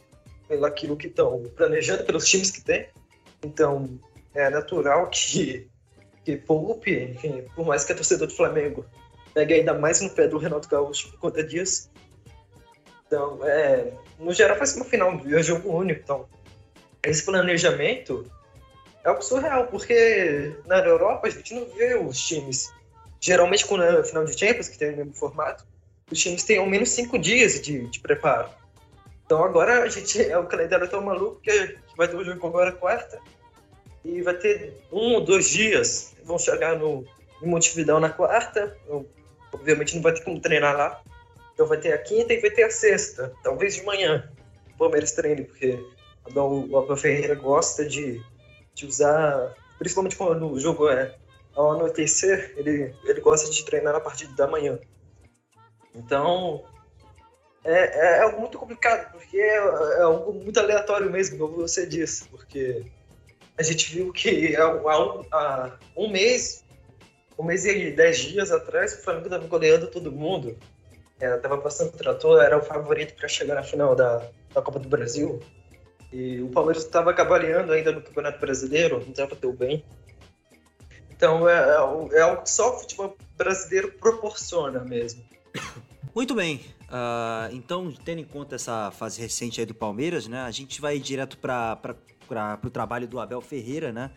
[0.49, 2.89] pelo aquilo que estão planejando, pelos times que têm.
[3.45, 3.99] Então,
[4.35, 5.69] é natural que,
[6.25, 8.85] que poupe, enfim, por mais que a torcedor do Flamengo
[9.35, 11.91] pegue ainda mais no pé do Renato Gaúcho por conta disso.
[13.07, 16.01] Então, é, no geral, vai ser uma final, é jogo único.
[16.01, 16.29] Então,
[17.11, 18.31] esse planejamento
[19.05, 22.73] é algo surreal, porque na Europa a gente não vê os times.
[23.21, 25.65] Geralmente, quando é final de Champions, que tem o mesmo formato,
[26.11, 28.49] os times têm ao menos cinco dias de, de preparo.
[29.25, 32.73] Então agora a gente é o calendário tão maluco que, vai ter o jogo agora
[32.73, 33.19] quarta
[34.05, 36.15] e vai ter um ou dois dias.
[36.25, 37.05] Vão chegar no
[37.43, 38.77] em Montevidão na quarta.
[39.53, 41.03] obviamente não vai ter como treinar lá.
[41.55, 44.31] Então vai ter a quinta e vai ter a sexta, talvez de manhã.
[44.75, 45.83] O Palmeiras treine, porque
[46.35, 48.23] o Abel Ferreira gosta de,
[48.75, 51.15] de usar, principalmente quando o jogo é
[51.55, 54.79] ao anoitecer, ele, ele gosta de treinar na parte da manhã.
[55.95, 56.63] Então,
[57.65, 61.87] é, é, é, algo muito complicado, porque é, é, algo muito aleatório mesmo, como você
[61.87, 62.85] disse, porque
[63.59, 66.65] a gente viu que há, um, há um mês,
[67.39, 70.57] um mês e dez dias atrás, o Flamengo estava goleando todo mundo,
[71.19, 74.89] estava passando o trator, era o favorito para chegar na final da, da Copa do
[74.89, 75.41] Brasil,
[76.17, 79.85] e o Palmeiras estava cavaleando ainda no Campeonato Brasileiro, não estava tão bem.
[81.11, 85.23] Então é, é, é algo que só o futebol brasileiro proporciona mesmo.
[86.15, 86.63] Muito bem.
[86.85, 90.99] Uh, então, tendo em conta essa fase recente aí do Palmeiras, né, a gente vai
[90.99, 91.95] direto para
[92.65, 94.11] o trabalho do Abel Ferreira, né?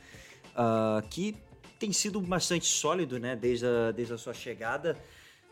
[0.51, 1.35] Uh, que
[1.77, 3.35] tem sido bastante sólido, né?
[3.35, 4.97] Desde a, desde a sua chegada,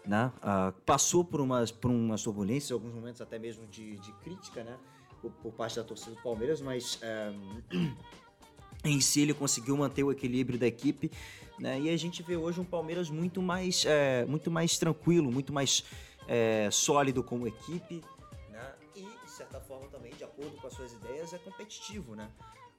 [0.06, 0.32] né?
[0.38, 4.78] Uh, passou por umas, por umas turbulências, alguns momentos até mesmo de, de crítica, né?
[5.22, 7.00] Por, parte da torcida do Palmeiras, mas
[7.72, 7.96] um,
[8.86, 11.12] em si ele conseguiu manter o equilíbrio da equipe,
[11.60, 11.80] né?
[11.80, 15.84] E a gente vê hoje um Palmeiras muito mais, é, muito mais tranquilo, muito mais
[16.28, 18.04] é, sólido como equipe,
[18.50, 18.74] né?
[18.96, 22.30] E, de certa forma, também, de acordo com as suas ideias, é competitivo, né?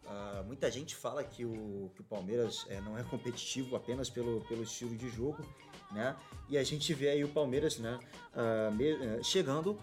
[0.09, 4.41] Uh, muita gente fala que o, que o Palmeiras é, não é competitivo apenas pelo,
[4.47, 5.45] pelo estilo de jogo,
[5.93, 6.17] né?
[6.49, 8.01] E a gente vê aí o Palmeiras, né?
[8.33, 9.79] Uh, me, chegando,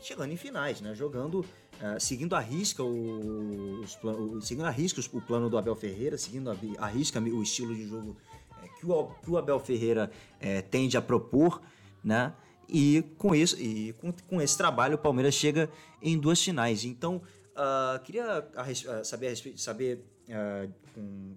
[0.00, 0.96] chegando em finais, né?
[0.96, 1.44] Jogando,
[1.80, 3.98] uh, seguindo a risca o, os
[4.46, 7.88] seguindo a risca o plano do Abel Ferreira, seguindo a, a risca o estilo de
[7.88, 8.16] jogo
[8.62, 10.10] é, que, o, que o Abel Ferreira
[10.40, 11.60] é, tende a propor,
[12.02, 12.32] né?
[12.68, 15.70] E com isso, e com, com esse trabalho, o Palmeiras chega
[16.02, 16.84] em duas finais.
[16.84, 17.22] Então,
[17.56, 21.36] uh, queria a, saber, saber uh, com,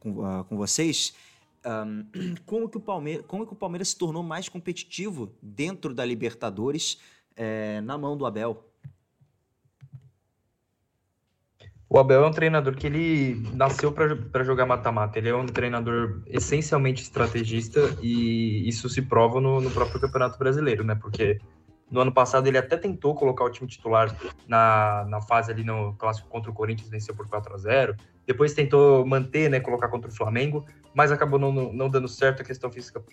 [0.00, 1.14] com, com, vocês
[1.64, 2.04] um,
[2.44, 6.98] como, que o Palmeiras, como que o Palmeiras se tornou mais competitivo dentro da Libertadores
[7.36, 8.71] eh, na mão do Abel.
[11.94, 15.18] O Abel é um treinador que ele nasceu para jogar mata-mata.
[15.18, 20.82] Ele é um treinador essencialmente estrategista e isso se prova no, no, próprio Campeonato Brasileiro,
[20.84, 20.94] né?
[20.94, 21.38] Porque
[21.90, 24.16] no ano passado ele até tentou colocar o time titular
[24.48, 27.94] na, na fase ali no clássico contra o Corinthians, venceu por 4 a 0
[28.26, 29.60] Depois tentou manter, né?
[29.60, 32.40] Colocar contra o Flamengo, mas acabou não, não dando certo.
[32.40, 33.04] A questão física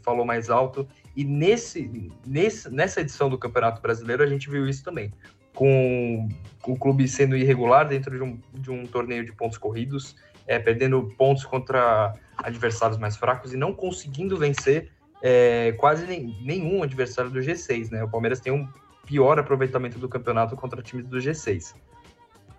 [0.00, 0.86] falou mais alto.
[1.16, 5.12] E nesse, nesse, nessa edição do Campeonato Brasileiro a gente viu isso também
[5.58, 6.28] com
[6.72, 10.14] o clube sendo irregular dentro de um, de um torneio de pontos corridos,
[10.46, 16.84] é, perdendo pontos contra adversários mais fracos e não conseguindo vencer é, quase nem, nenhum
[16.84, 17.90] adversário do G6.
[17.90, 18.04] Né?
[18.04, 18.68] O Palmeiras tem um
[19.04, 21.74] pior aproveitamento do campeonato contra times do G6.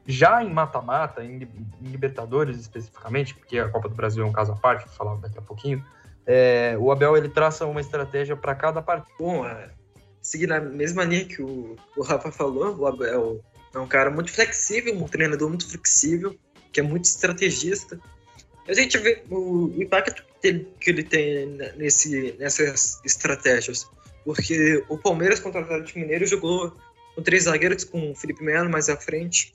[0.05, 4.51] Já em mata-mata, em, em, Libertadores especificamente, porque a Copa do Brasil é um caso
[4.51, 5.85] à parte, vou falar daqui a pouquinho,
[6.25, 9.09] é, o Abel ele traça uma estratégia para cada partida.
[9.17, 9.69] Bom, é,
[10.21, 14.31] seguindo a mesma linha que o, o Rafa falou, o Abel é um cara muito
[14.31, 16.35] flexível, um treinador muito flexível,
[16.71, 17.99] que é muito estrategista.
[18.67, 23.87] A gente vê o impacto que ele, que ele tem nesse, nessas estratégias.
[24.23, 26.75] Porque o Palmeiras contra o Atlético Mineiro jogou
[27.15, 29.53] com três zagueiros, com o Felipe Melo mais à frente,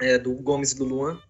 [0.00, 1.20] é, do Gomes e do Luan.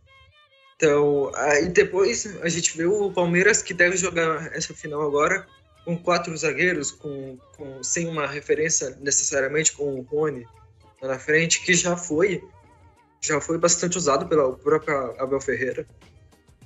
[0.77, 5.47] Então, aí depois a gente vê o Palmeiras que deve jogar essa final agora
[5.91, 10.47] com quatro zagueiros, com, com, sem uma referência necessariamente com o Rony
[11.03, 12.43] na frente, que já foi
[13.23, 15.87] já foi bastante usado pelo próprio Abel Ferreira.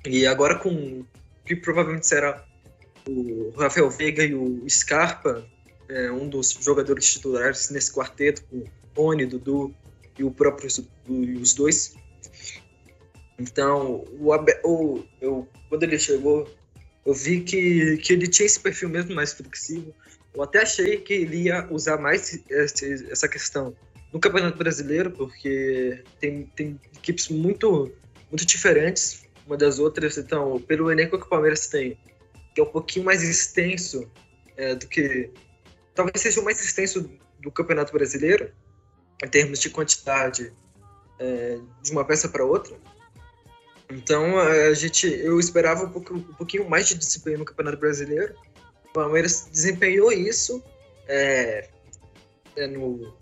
[0.06, 1.04] E agora com
[1.44, 2.44] que provavelmente será
[3.08, 5.44] o Rafael Veiga e o Scarpa,
[5.88, 9.74] é, um dos jogadores titulares nesse quarteto, com o Rony, Dudu
[10.18, 10.68] e o próprio
[11.08, 11.94] e os dois.
[13.38, 16.48] Então, o Abel, o, eu, quando ele chegou,
[17.04, 19.94] eu vi que, que ele tinha esse perfil mesmo mais flexível.
[20.34, 23.74] Eu até achei que ele ia usar mais esse, essa questão
[24.12, 27.92] no Campeonato Brasileiro, porque tem, tem equipes muito,
[28.30, 30.16] muito diferentes uma das outras.
[30.16, 31.98] Então, pelo elenco que o Palmeiras tem,
[32.54, 34.10] que é um pouquinho mais extenso
[34.56, 35.30] é, do que.
[35.94, 38.50] Talvez seja o mais extenso do Campeonato Brasileiro,
[39.22, 40.52] em termos de quantidade
[41.18, 42.76] é, de uma peça para outra.
[43.90, 48.34] Então, a gente, eu esperava um, pouco, um pouquinho mais de desempenho no Campeonato Brasileiro.
[48.88, 50.62] O Palmeiras desempenhou isso
[51.06, 51.68] é,
[52.56, 53.14] é no,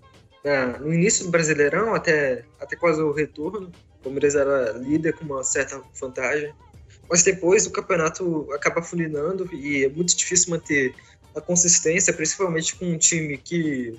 [0.81, 3.72] no início do Brasileirão, até, até quase o retorno.
[4.01, 6.55] O Palmeiras era líder com uma certa vantagem.
[7.09, 10.94] Mas depois o campeonato acaba fulinando e é muito difícil manter
[11.35, 13.98] a consistência, principalmente com um time que,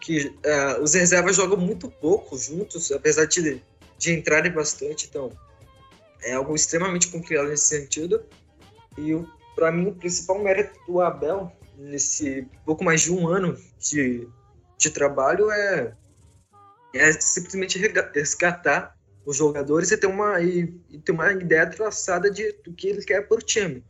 [0.00, 3.62] que uh, os reservas jogam muito pouco juntos, apesar de,
[3.98, 5.06] de entrarem bastante.
[5.08, 5.30] Então,
[6.22, 8.24] é algo extremamente complicado nesse sentido.
[8.98, 9.12] E
[9.54, 14.28] para mim o principal mérito do Abel nesse pouco mais de um ano de,
[14.76, 15.94] de trabalho é,
[16.94, 17.78] é simplesmente
[18.14, 22.88] resgatar os jogadores e ter uma e, e ter uma ideia traçada de do que
[22.88, 23.84] ele quer para o time.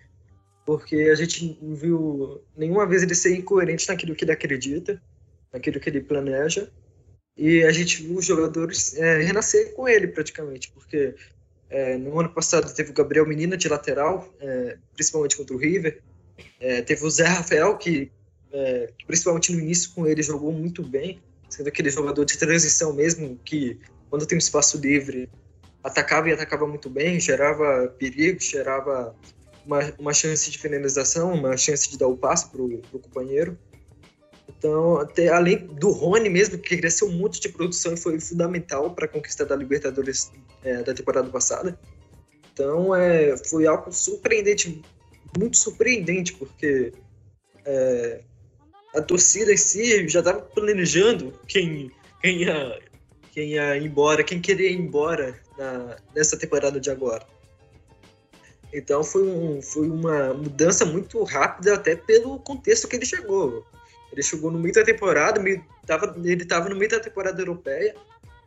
[0.66, 5.02] Porque a gente não viu nenhuma vez ele ser incoerente naquilo que ele acredita,
[5.52, 6.70] naquilo que ele planeja.
[7.36, 11.14] E a gente viu os jogadores é, renascer com ele praticamente, porque
[11.70, 16.02] é, no ano passado teve o Gabriel Menina de lateral, é, principalmente contra o River.
[16.58, 18.10] É, teve o Zé Rafael, que,
[18.52, 22.92] é, que, principalmente no início com ele jogou muito bem, sendo aquele jogador de transição
[22.92, 23.78] mesmo, que
[24.08, 25.30] quando tem um espaço livre
[25.82, 29.14] atacava e atacava muito bem, gerava perigo, gerava
[29.64, 33.56] uma, uma chance de finalização, uma chance de dar o passo para o companheiro.
[34.60, 39.06] Então, até, além do Rony mesmo, que cresceu monte de produção e foi fundamental para
[39.06, 40.30] a conquista da Libertadores
[40.62, 41.80] é, da temporada passada.
[42.52, 44.82] Então, é, foi algo surpreendente,
[45.38, 46.92] muito surpreendente, porque
[47.64, 48.20] é,
[48.94, 52.80] a torcida em si já estava planejando quem, quem, ia,
[53.32, 57.26] quem ia embora, quem queria ir embora na, nessa temporada de agora.
[58.74, 63.64] Então foi, um, foi uma mudança muito rápida até pelo contexto que ele chegou.
[64.12, 67.94] Ele chegou no meio da temporada, meio, tava, ele estava no meio da temporada europeia,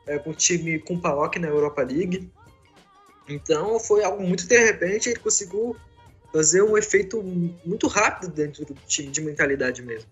[0.06, 2.30] é, com o time com o Paok na Europa League.
[3.28, 5.76] Então foi algo muito de repente, ele conseguiu
[6.34, 7.22] fazer um efeito
[7.66, 10.10] muito rápido dentro do time, de mentalidade mesmo.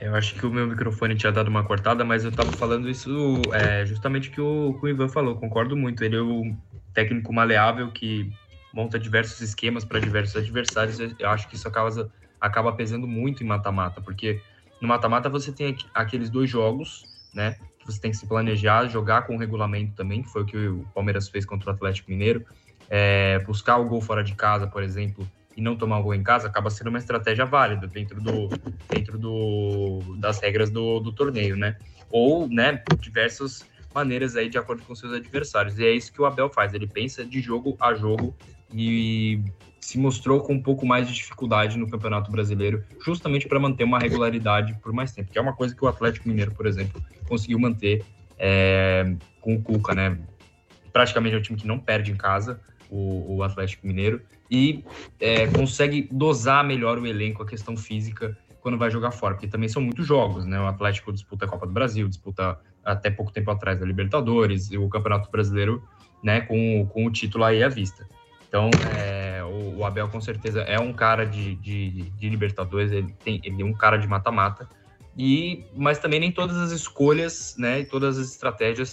[0.00, 3.40] Eu acho que o meu microfone tinha dado uma cortada, mas eu estava falando isso
[3.52, 6.02] é, justamente que o, que o Ivan falou, concordo muito.
[6.02, 6.52] Ele é o
[6.92, 8.28] técnico maleável que
[8.72, 10.98] monta diversos esquemas para diversos adversários.
[10.98, 12.10] Eu acho que isso acaba,
[12.42, 14.42] acaba pesando muito em mata-mata, porque
[14.80, 17.56] no mata-mata você tem aqueles dois jogos, né?
[17.78, 20.56] Que você tem que se planejar, jogar com o regulamento também, que foi o que
[20.56, 22.44] o Palmeiras fez contra o Atlético Mineiro.
[22.90, 25.26] É, buscar o gol fora de casa, por exemplo,
[25.56, 28.48] e não tomar o gol em casa, acaba sendo uma estratégia válida dentro, do,
[28.88, 31.76] dentro do, das regras do, do torneio, né?
[32.10, 35.78] Ou, né, diversas maneiras aí de acordo com seus adversários.
[35.78, 38.34] E é isso que o Abel faz, ele pensa de jogo a jogo
[38.72, 39.42] e
[39.80, 43.98] se mostrou com um pouco mais de dificuldade no Campeonato Brasileiro, justamente para manter uma
[43.98, 47.58] regularidade por mais tempo, que é uma coisa que o Atlético Mineiro, por exemplo, conseguiu
[47.58, 48.04] manter
[48.38, 50.18] é, com o Cuca, né?
[50.92, 54.84] Praticamente é um time que não perde em casa, o, o Atlético Mineiro, e
[55.18, 59.68] é, consegue dosar melhor o elenco, a questão física, quando vai jogar fora, porque também
[59.68, 60.60] são muitos jogos, né?
[60.60, 64.78] O Atlético disputa a Copa do Brasil, disputa até pouco tempo atrás a Libertadores, e
[64.78, 65.82] o Campeonato Brasileiro,
[66.22, 68.06] né, com, com o título aí à vista.
[68.52, 73.10] Então, é, o, o, Abel com certeza é um cara de, de, de Libertadores, ele,
[73.24, 74.68] tem, ele é um cara de mata-mata,
[75.16, 78.92] e mas também nem todas as escolhas, né, e todas as estratégias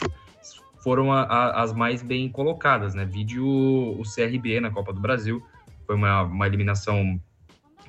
[0.82, 3.04] foram a, a, as mais bem colocadas, né?
[3.04, 5.46] Vídeo o CRB na Copa do Brasil,
[5.86, 7.20] foi uma, uma eliminação,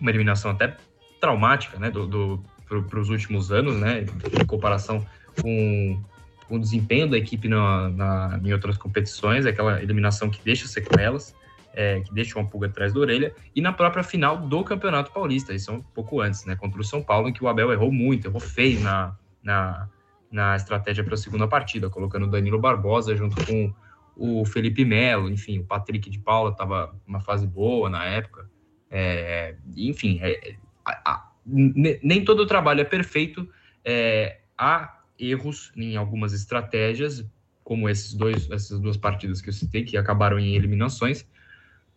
[0.00, 0.76] uma eliminação até
[1.20, 4.06] traumática, né, do, do para os últimos anos, né,
[4.40, 5.06] em comparação
[5.40, 6.02] com,
[6.48, 11.38] com o desempenho da equipe na, na, em outras competições, aquela eliminação que deixa sequelas
[11.72, 15.54] é, que deixa uma pulga atrás da orelha, e na própria final do Campeonato Paulista,
[15.54, 17.92] isso é um pouco antes, né, contra o São Paulo, em que o Abel errou
[17.92, 19.88] muito, errou feio na, na,
[20.30, 23.72] na estratégia para a segunda partida, colocando o Danilo Barbosa junto com
[24.16, 28.50] o Felipe Melo, enfim, o Patrick de Paula estava numa fase boa na época,
[28.90, 33.48] é, enfim, é, a, a, nem todo o trabalho é perfeito,
[33.84, 37.24] é, há erros em algumas estratégias,
[37.62, 41.26] como esses dois, essas duas partidas que eu citei, que acabaram em eliminações,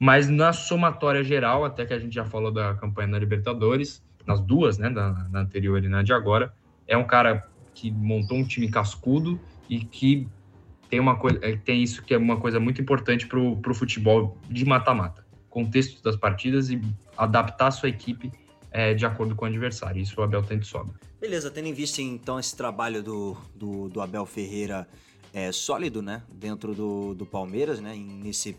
[0.04, 4.42] mas na somatória geral, até que a gente já falou da campanha na Libertadores, nas
[4.42, 6.54] duas, né, da, na anterior e na de agora,
[6.86, 9.40] é um cara que montou um time cascudo
[9.70, 10.28] e que
[10.90, 14.38] tem uma coisa, é, tem isso que é uma coisa muito importante para o futebol
[14.50, 16.82] de mata-mata, contexto das partidas e
[17.16, 18.30] adaptar a sua equipe
[18.72, 20.02] é, de acordo com o adversário.
[20.02, 20.96] Isso o Abel tem de sobra.
[21.18, 24.86] Beleza, tendo em vista então esse trabalho do, do, do Abel Ferreira
[25.34, 28.58] é, sólido, né, dentro do, do Palmeiras, né, nesse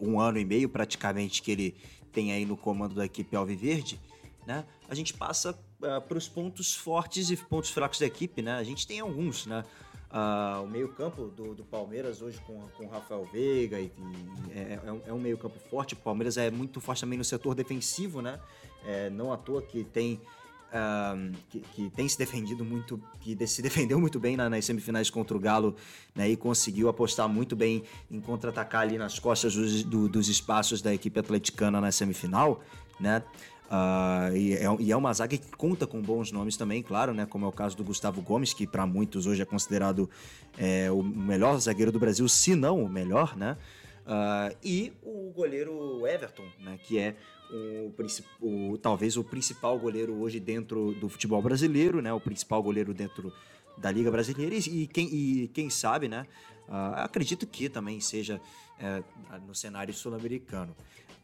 [0.00, 1.76] um ano e meio praticamente que ele
[2.12, 4.00] tem aí no comando da equipe Alviverde,
[4.46, 4.64] né?
[4.88, 5.52] A gente passa
[5.82, 8.52] uh, ah, para os pontos fortes e pontos fracos da equipe, né?
[8.52, 9.64] A gente tem alguns, né?
[10.10, 14.92] Uh, o meio-campo do, do, Palmeiras hoje com, com Rafael Veiga e, e é, é,
[14.92, 15.94] um, é um meio-campo forte.
[15.94, 18.38] O Palmeiras é muito forte também no setor defensivo, né?
[18.86, 20.20] É, não à toa que tem
[21.50, 25.36] que, que, tem se defendido muito, que se defendeu muito bem na, nas semifinais contra
[25.36, 25.76] o Galo,
[26.14, 30.82] né, e conseguiu apostar muito bem em contra-atacar ali nas costas dos, do, dos espaços
[30.82, 32.60] da equipe atleticana na semifinal,
[32.98, 33.22] né?
[33.64, 37.26] Uh, e, é, e, é, uma zaga que conta com bons nomes também, claro, né?
[37.26, 40.08] Como é o caso do Gustavo Gomes, que para muitos hoje é considerado
[40.58, 43.56] é, o melhor zagueiro do Brasil, se não o melhor, né?
[44.06, 46.78] Uh, e o goleiro Everton, né?
[46.84, 47.16] Que é
[47.50, 47.92] o,
[48.40, 52.12] o, talvez o principal goleiro hoje dentro do futebol brasileiro, né?
[52.12, 53.32] O principal goleiro dentro
[53.76, 56.26] da Liga Brasileira e, e quem, e quem sabe, né?
[56.68, 58.40] Uh, acredito que também seja
[58.78, 59.02] é,
[59.46, 60.74] no cenário sul-americano.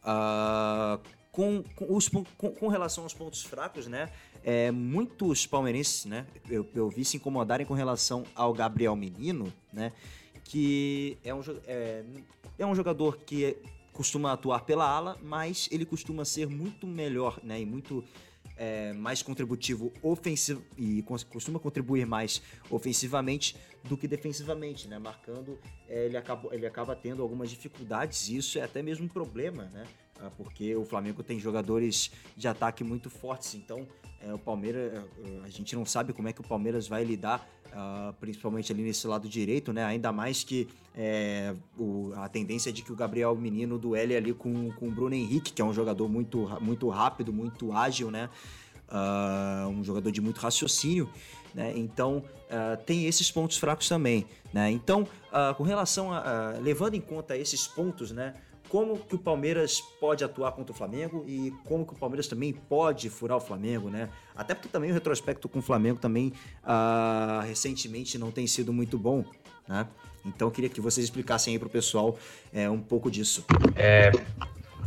[0.03, 1.01] Uh,
[1.33, 4.11] com, com, os, com, com, relação aos pontos fracos, né?
[4.43, 6.27] É, muitos palmeirenses, né?
[6.49, 9.93] Eu, eu vi se incomodarem com relação ao Gabriel Menino, né?
[10.45, 12.05] Que é um, é,
[12.59, 13.57] é um jogador que
[13.93, 17.61] costuma atuar pela ala, mas ele costuma ser muito melhor, né?
[17.61, 18.05] E muito
[18.57, 24.99] é, mais contributivo ofensivo e costuma contribuir mais ofensivamente do que defensivamente, né?
[24.99, 29.09] Marcando, é, ele, acabou, ele acaba tendo algumas dificuldades e isso é até mesmo um
[29.09, 29.85] problema, né?
[30.23, 33.55] Uh, porque o Flamengo tem jogadores de ataque muito fortes.
[33.55, 33.87] Então,
[34.23, 35.03] é, o Palmeiras,
[35.43, 39.07] a gente não sabe como é que o Palmeiras vai lidar, uh, principalmente ali nesse
[39.07, 39.83] lado direito, né?
[39.83, 44.35] Ainda mais que é, o, a tendência é de que o Gabriel Menino duele ali
[44.35, 48.29] com, com o Bruno Henrique, que é um jogador muito, muito rápido, muito ágil, né?
[48.91, 51.09] Uh, um jogador de muito raciocínio.
[51.55, 51.73] Né?
[51.77, 54.27] Então, uh, tem esses pontos fracos também.
[54.53, 54.71] Né?
[54.71, 55.07] Então,
[55.57, 56.59] com relação a.
[56.61, 58.35] levando em conta esses pontos, né?
[58.71, 62.53] Como que o Palmeiras pode atuar contra o Flamengo e como que o Palmeiras também
[62.53, 64.09] pode furar o Flamengo, né?
[64.35, 68.97] Até porque também o retrospecto com o Flamengo também uh, recentemente não tem sido muito
[68.97, 69.25] bom,
[69.69, 69.89] né?
[70.25, 72.17] Então eu queria que vocês explicassem aí para o pessoal
[72.53, 73.45] é, um pouco disso.
[73.75, 74.13] É,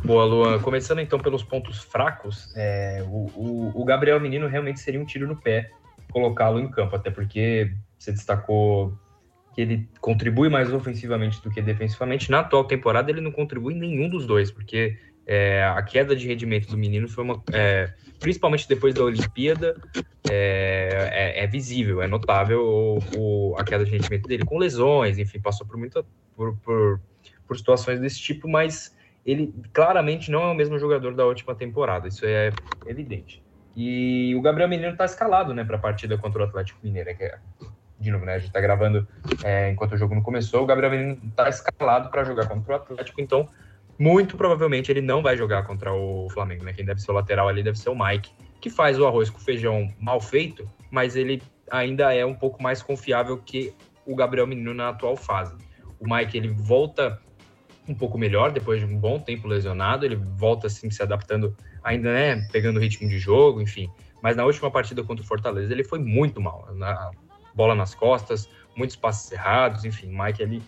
[0.05, 0.59] boa, Luan.
[0.59, 5.27] Começando então pelos pontos fracos, é, o, o, o Gabriel Menino realmente seria um tiro
[5.27, 5.69] no pé
[6.09, 8.97] colocá-lo em campo, até porque você destacou
[9.53, 12.29] que ele contribui mais ofensivamente do que defensivamente.
[12.31, 16.67] Na atual temporada, ele não contribui nenhum dos dois, porque é, a queda de rendimento
[16.69, 17.41] do menino foi uma.
[17.51, 19.75] É, principalmente depois da Olimpíada,
[20.29, 25.17] é, é, é visível, é notável o, o, a queda de rendimento dele, com lesões,
[25.17, 26.03] enfim, passou por, muita,
[26.35, 27.01] por, por,
[27.47, 28.95] por situações desse tipo, mas
[29.25, 32.51] ele claramente não é o mesmo jogador da última temporada, isso é
[32.87, 33.41] evidente.
[33.75, 37.23] E o Gabriel Menino está escalado né, para a partida contra o Atlético Mineiro, que
[37.23, 37.39] é
[38.03, 38.33] de novo, né?
[38.33, 39.07] A gente está gravando
[39.43, 40.63] é, enquanto o jogo não começou.
[40.63, 43.49] O Gabriel Menino está escalado para jogar contra o Atlético, então
[43.97, 46.73] muito provavelmente ele não vai jogar contra o Flamengo, né?
[46.73, 49.39] Quem deve ser o lateral ali deve ser o Mike, que faz o arroz com
[49.39, 51.41] feijão mal feito, mas ele
[51.71, 53.73] ainda é um pouco mais confiável que
[54.05, 55.55] o Gabriel Menino na atual fase.
[55.99, 57.19] O Mike ele volta
[57.87, 62.13] um pouco melhor depois de um bom tempo lesionado, ele volta assim se adaptando ainda,
[62.13, 63.89] né, pegando o ritmo de jogo, enfim.
[64.21, 66.69] Mas na última partida contra o Fortaleza ele foi muito mal.
[66.75, 67.11] Na,
[67.53, 70.61] bola nas costas, muitos passes errados, enfim, Mike ali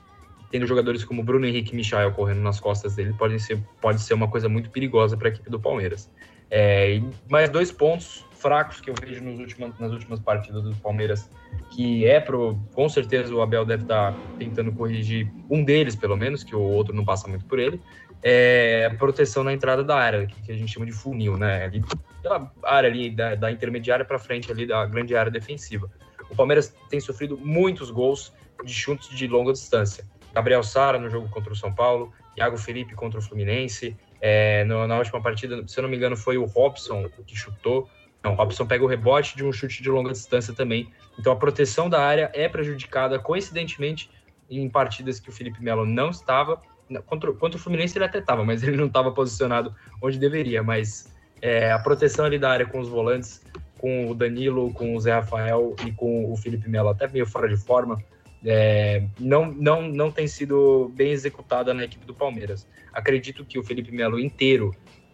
[0.51, 4.13] tendo jogadores como Bruno Henrique e Michael correndo nas costas dele pode ser, pode ser
[4.13, 6.09] uma coisa muito perigosa para a equipe do Palmeiras.
[6.49, 11.29] É, mais dois pontos fracos que eu vejo nos últimos, nas últimas partidas do Palmeiras,
[11.71, 16.15] que é pro, com certeza o Abel deve estar tá tentando corrigir um deles, pelo
[16.15, 17.81] menos, que o outro não passa muito por ele,
[18.21, 21.65] é proteção na entrada da área, que, a gente chama de funil, né?
[21.65, 21.83] Ali,
[22.19, 25.89] aquela área ali da, da intermediária para frente ali da grande área defensiva.
[26.29, 30.05] O Palmeiras tem sofrido muitos gols de chutes de longa distância.
[30.33, 33.95] Gabriel Sara no jogo contra o São Paulo, Thiago Felipe contra o Fluminense.
[34.19, 37.89] É, no, na última partida, se eu não me engano, foi o Robson que chutou.
[38.23, 40.91] Não, o Robson pega o rebote de um chute de longa distância também.
[41.17, 44.09] Então a proteção da área é prejudicada, coincidentemente,
[44.49, 46.61] em partidas que o Felipe Melo não estava.
[47.05, 50.63] Contra, contra o Fluminense ele até estava, mas ele não estava posicionado onde deveria.
[50.63, 53.44] Mas é, a proteção ali da área com os volantes
[53.85, 57.47] com o Danilo, com o Zé Rafael e com o Felipe Melo até meio fora
[57.47, 58.03] de forma,
[58.43, 62.67] é, não, não, não tem sido bem executada na equipe do Palmeiras.
[62.91, 64.71] Acredito que o Felipe Melo inteiro,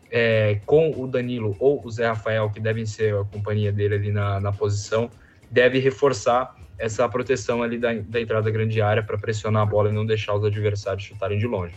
[0.09, 4.09] é, com o Danilo ou o Zé Rafael, que devem ser a companhia dele ali
[4.09, 5.09] na, na posição,
[5.51, 9.89] deve reforçar essa proteção ali da, da entrada da grande área para pressionar a bola
[9.89, 11.75] e não deixar os adversários chutarem de longe.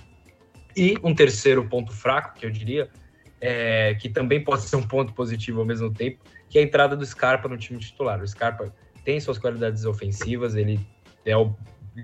[0.76, 2.88] E um terceiro ponto fraco, que eu diria,
[3.40, 6.18] é, que também pode ser um ponto positivo ao mesmo tempo,
[6.54, 8.22] que é a entrada do Scarpa no time titular.
[8.22, 8.72] O Scarpa
[9.04, 10.78] tem suas qualidades ofensivas, ele
[11.26, 11.52] é o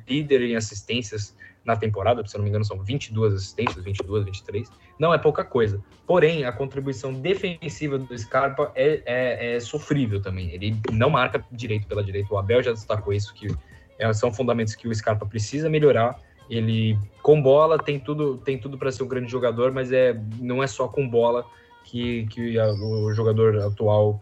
[0.09, 4.69] líder em assistências na temporada, se eu não me engano são 22 assistências, 22, 23,
[4.99, 5.81] não é pouca coisa.
[6.05, 11.87] Porém, a contribuição defensiva do Scarpa é, é, é sofrível também, ele não marca direito
[11.87, 13.47] pela direita, o Abel já destacou isso, que
[14.01, 18.77] é, são fundamentos que o Scarpa precisa melhorar, ele com bola tem tudo tem tudo
[18.77, 21.47] para ser um grande jogador, mas é não é só com bola
[21.85, 24.21] que, que a, o jogador atual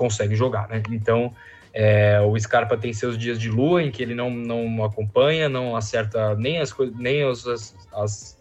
[0.00, 0.82] consegue jogar, né?
[0.90, 1.34] Então
[1.74, 5.76] é, o Scarpa tem seus dias de lua em que ele não, não acompanha, não
[5.76, 7.46] acerta nem as nem as,
[7.92, 8.38] as,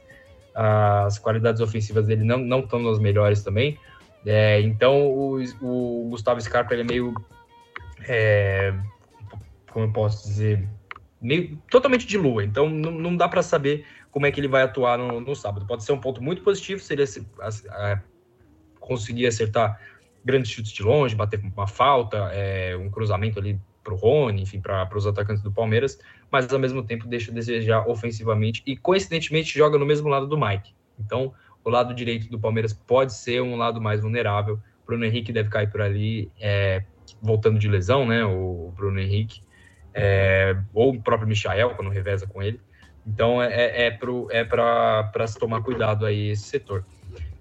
[0.56, 3.78] as qualidades ofensivas dele não não estão nas melhores também.
[4.26, 7.14] É, então o, o Gustavo Scarpa ele é meio
[8.08, 8.74] é,
[9.70, 10.66] como eu posso dizer
[11.22, 14.62] meio totalmente de lua, então não, não dá para saber como é que ele vai
[14.64, 15.68] atuar no, no, sábado.
[15.68, 17.04] Pode ser um ponto muito positivo se ele
[18.80, 19.78] conseguir acertar
[20.24, 24.60] grandes chutes de longe, bater uma falta, é, um cruzamento ali para o Rony, enfim,
[24.60, 26.00] para os atacantes do Palmeiras,
[26.32, 30.38] mas ao mesmo tempo deixa a desejar ofensivamente e coincidentemente joga no mesmo lado do
[30.38, 30.74] Mike.
[31.00, 34.60] Então, o lado direito do Palmeiras pode ser um lado mais vulnerável.
[34.86, 36.84] Bruno Henrique deve cair por ali, é,
[37.22, 38.24] voltando de lesão, né?
[38.26, 39.42] O Bruno Henrique
[39.94, 42.60] é, ou o próprio Michael, quando reveza com ele.
[43.06, 44.00] Então é, é,
[44.32, 46.86] é para é se tomar cuidado aí esse setor.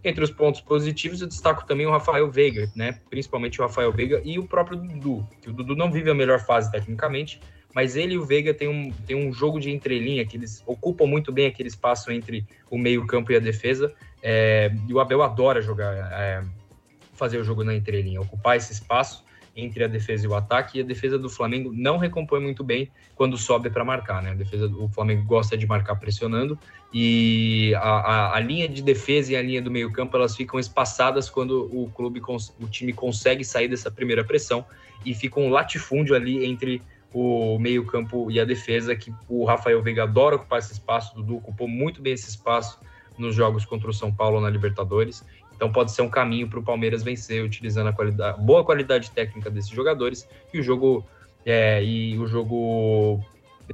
[0.05, 2.99] Entre os pontos positivos, eu destaco também o Rafael Veiga, né?
[3.11, 6.41] Principalmente o Rafael Veiga e o próprio Dudu, que o Dudu não vive a melhor
[6.41, 7.41] fase tecnicamente,
[7.75, 11.07] mas ele e o Veiga têm um, têm um jogo de entrelinha, que eles ocupam
[11.07, 15.63] muito bem aquele espaço entre o meio-campo e a defesa, É, e o Abel adora
[15.63, 16.43] jogar, é,
[17.15, 19.25] fazer o jogo na entrelinha, ocupar esse espaço
[19.59, 22.89] entre a defesa e o ataque, e a defesa do Flamengo não recompõe muito bem
[23.17, 24.31] quando sobe para marcar, né?
[24.31, 26.57] A defesa do Flamengo gosta de marcar pressionando,
[26.95, 31.29] e a, a, a, linha de defesa e a linha do meio-campo elas ficam espaçadas
[31.29, 32.23] quando o clube,
[32.61, 34.65] o time consegue sair dessa primeira pressão
[35.05, 36.81] e fica um latifúndio ali entre
[37.13, 41.67] o meio-campo e a defesa, que o Rafael Veiga adora ocupar esse espaço, Dudu ocupou
[41.67, 42.79] muito bem esse espaço
[43.19, 45.25] nos jogos contra o São Paulo na Libertadores.
[45.59, 49.51] Então pode ser um caminho para o Palmeiras vencer, utilizando a qualidade, boa qualidade técnica
[49.51, 51.05] desses jogadores e o jogo
[51.45, 53.21] é, e o jogo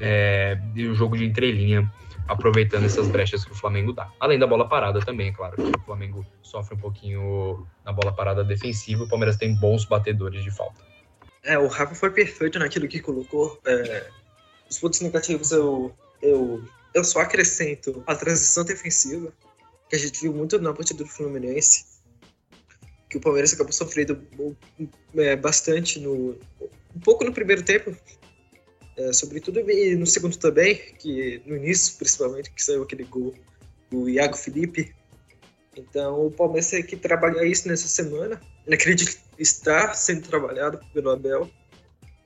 [0.01, 1.93] é, e o jogo de entrelinha,
[2.27, 4.11] aproveitando essas brechas que o Flamengo dá.
[4.19, 8.15] Além da bola parada também, é claro, que o Flamengo sofre um pouquinho na bola
[8.15, 10.81] parada defensiva, o Palmeiras tem bons batedores de falta.
[11.43, 13.61] É, o Rafa foi perfeito naquilo que colocou.
[13.67, 14.07] É,
[14.71, 16.65] os pontos negativos eu, eu,
[16.95, 19.31] eu só acrescento a transição defensiva,
[19.89, 21.85] que a gente viu muito na partida do Fluminense,
[23.09, 24.21] que o Palmeiras acabou sofrendo
[25.17, 26.39] é, bastante no
[26.95, 27.97] um pouco no primeiro tempo,
[28.97, 33.35] é, sobretudo e no segundo também, que no início principalmente que saiu aquele gol
[33.91, 34.95] do Iago Felipe.
[35.77, 38.41] Então o Palmeiras tem que trabalhar isso nessa semana.
[38.67, 41.51] Eu acredito que está sendo trabalhado pelo Abel.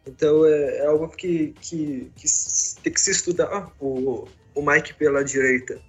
[0.06, 2.26] Então é, é algo que, que, que,
[2.82, 3.72] tem que se estudar.
[3.80, 5.80] O, o Mike pela direita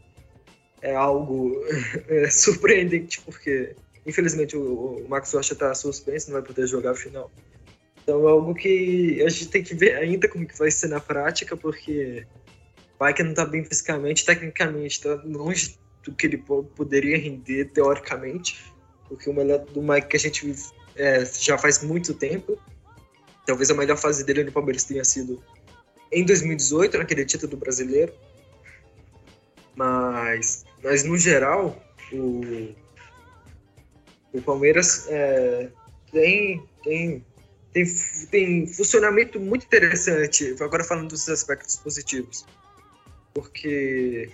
[0.82, 1.56] é algo
[2.08, 3.76] é, surpreendente, porque
[4.06, 7.32] infelizmente o, o Max Rocha está suspenso, não vai poder jogar a final.
[8.04, 11.00] Então é algo que a gente tem que ver ainda como que vai ser na
[11.00, 12.26] prática, porque
[13.00, 16.38] o Mike não está bem fisicamente, tecnicamente está longe do que ele
[16.76, 18.74] poderia render teoricamente,
[19.08, 20.56] porque o melhor do Mike que a gente
[20.96, 22.58] é, já faz muito tempo.
[23.46, 25.42] Talvez a melhor fase dele no Palmeiras tenha sido
[26.12, 28.14] em 2018, naquele título brasileiro.
[29.80, 32.76] Mas, mas no geral, o,
[34.34, 35.70] o Palmeiras é,
[36.12, 37.26] tem, tem,
[37.72, 37.86] tem,
[38.30, 42.46] tem funcionamento muito interessante, agora falando dos aspectos positivos.
[43.34, 44.30] Porque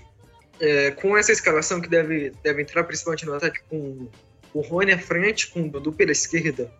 [0.60, 4.10] é, com essa escalação que deve, deve entrar principalmente no ataque com
[4.52, 6.74] o Rony à frente, com o Dudu pela esquerda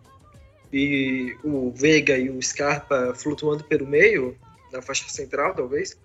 [0.72, 4.36] e o Veiga e o Scarpa flutuando pelo meio,
[4.72, 5.96] na faixa central, talvez,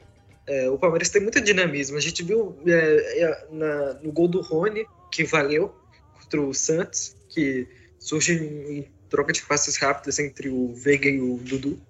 [0.52, 1.96] é, o Palmeiras tem muito dinamismo.
[1.96, 5.74] A gente viu é, é, na, no gol do Rony, que valeu
[6.20, 7.66] contra o Santos, que
[7.98, 11.82] surge em troca de passes rápidas entre o Veiga e o Dudu.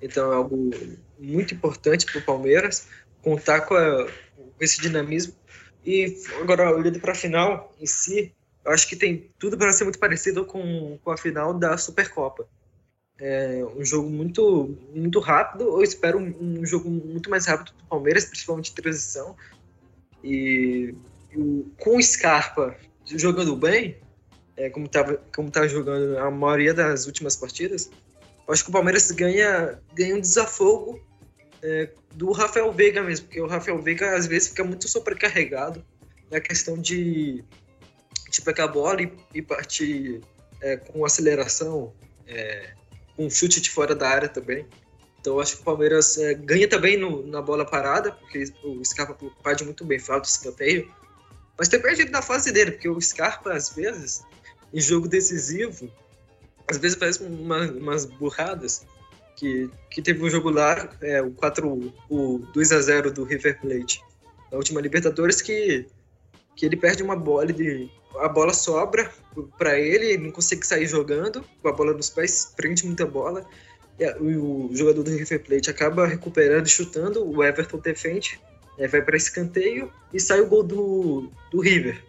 [0.00, 0.70] Então é algo
[1.18, 2.86] muito importante para o Palmeiras
[3.20, 5.34] contar com, a, com, esse dinamismo.
[5.84, 8.32] E agora, olhando para a final em si,
[8.64, 12.48] eu acho que tem tudo para ser muito parecido com, com a final da Supercopa.
[13.24, 15.62] É um jogo muito, muito rápido.
[15.62, 19.36] Eu espero um, um jogo muito mais rápido do Palmeiras, principalmente em transição.
[20.24, 20.92] E,
[21.30, 23.96] e com o Scarpa jogando bem,
[24.56, 27.88] é, como estava como tá jogando a maioria das últimas partidas,
[28.48, 31.00] acho que o Palmeiras ganha, ganha um desafogo
[31.62, 35.84] é, do Rafael Veiga mesmo, porque o Rafael Veiga às vezes fica muito sobrecarregado
[36.28, 37.44] na questão de
[38.28, 40.22] de pegar a bola e, e partir
[40.60, 41.92] é, com aceleração,
[42.26, 42.72] é,
[43.16, 44.66] com chute de fora da área também.
[45.20, 49.14] Então acho que o Palmeiras é, ganha também no, na bola parada, porque o Scarpa
[49.42, 50.90] pode muito bem, falta escanteio.
[51.56, 54.22] Mas tem perdido na fase dele, porque o Scarpa, às vezes,
[54.74, 55.88] em jogo decisivo,
[56.68, 58.84] às vezes parece uma, umas burradas.
[59.36, 63.60] Que, que teve um jogo lá, é, o 4, o 2 a 0 do River
[63.60, 64.00] Plate,
[64.50, 65.86] na última Libertadores, que,
[66.54, 69.10] que ele perde uma bola de a bola sobra
[69.58, 73.44] para ele, não consegue sair jogando com a bola nos pés, prende muita bola.
[73.98, 78.40] E o jogador do River Plate acaba recuperando e chutando, o Everton defende,
[78.78, 82.02] né, vai para escanteio e sai o gol do, do River.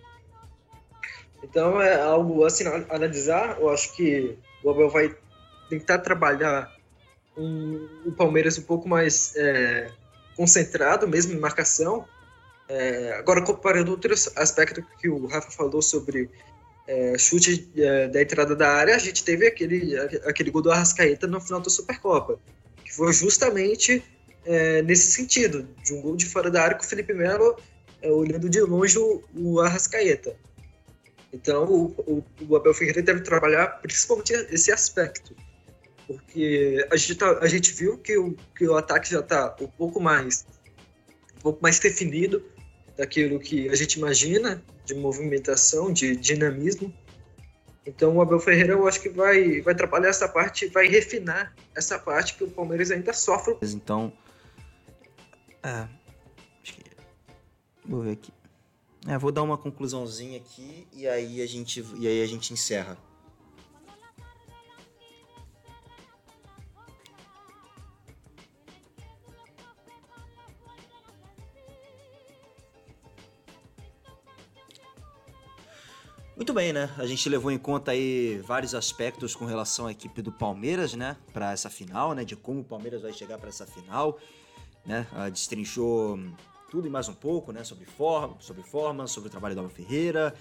[1.44, 3.60] Então é algo assim analisar.
[3.60, 5.16] Eu acho que o Abel vai
[5.70, 6.74] tentar trabalhar
[7.38, 9.92] um, o Palmeiras um pouco mais é,
[10.36, 12.08] concentrado, mesmo em marcação,
[12.74, 16.28] é, agora, comparando outros aspectos que o Rafa falou sobre
[16.88, 19.96] é, chute é, da entrada da área, a gente teve aquele,
[20.26, 22.40] aquele gol do Arrascaeta no final da Supercopa,
[22.84, 24.04] que foi justamente
[24.44, 27.56] é, nesse sentido, de um gol de fora da área com o Felipe Melo
[28.02, 30.36] é, olhando de longe o, o Arrascaeta.
[31.32, 35.36] Então, o, o, o, Abel Ferreira deve trabalhar principalmente esse aspecto,
[36.08, 39.68] porque a gente, tá, a gente viu que o, que o ataque já está um
[39.68, 40.44] pouco mais
[41.38, 42.42] um pouco mais definido,
[42.98, 46.94] daquilo que a gente imagina de movimentação, de dinamismo.
[47.86, 52.00] Então o Abel Ferreira eu acho que vai, vai trabalhar essa parte, vai refinar essa
[52.00, 53.58] parte que o Palmeiras ainda sofre.
[53.62, 54.14] Então,
[55.62, 55.88] é,
[57.86, 58.32] vou ver aqui.
[59.08, 62.98] É, vou dar uma conclusãozinha aqui e aí a gente, e aí a gente encerra.
[76.36, 76.90] Muito bem, né?
[76.98, 81.16] A gente levou em conta aí vários aspectos com relação à equipe do Palmeiras, né?
[81.32, 82.26] Para essa final, né?
[82.26, 84.18] De como o Palmeiras vai chegar para essa final,
[84.84, 85.06] né?
[85.14, 86.20] Uh, destrinchou
[86.72, 87.64] tudo e mais um pouco, né?
[87.64, 90.34] Sobre forma, sobre forma, sobre o trabalho do Abel Ferreira,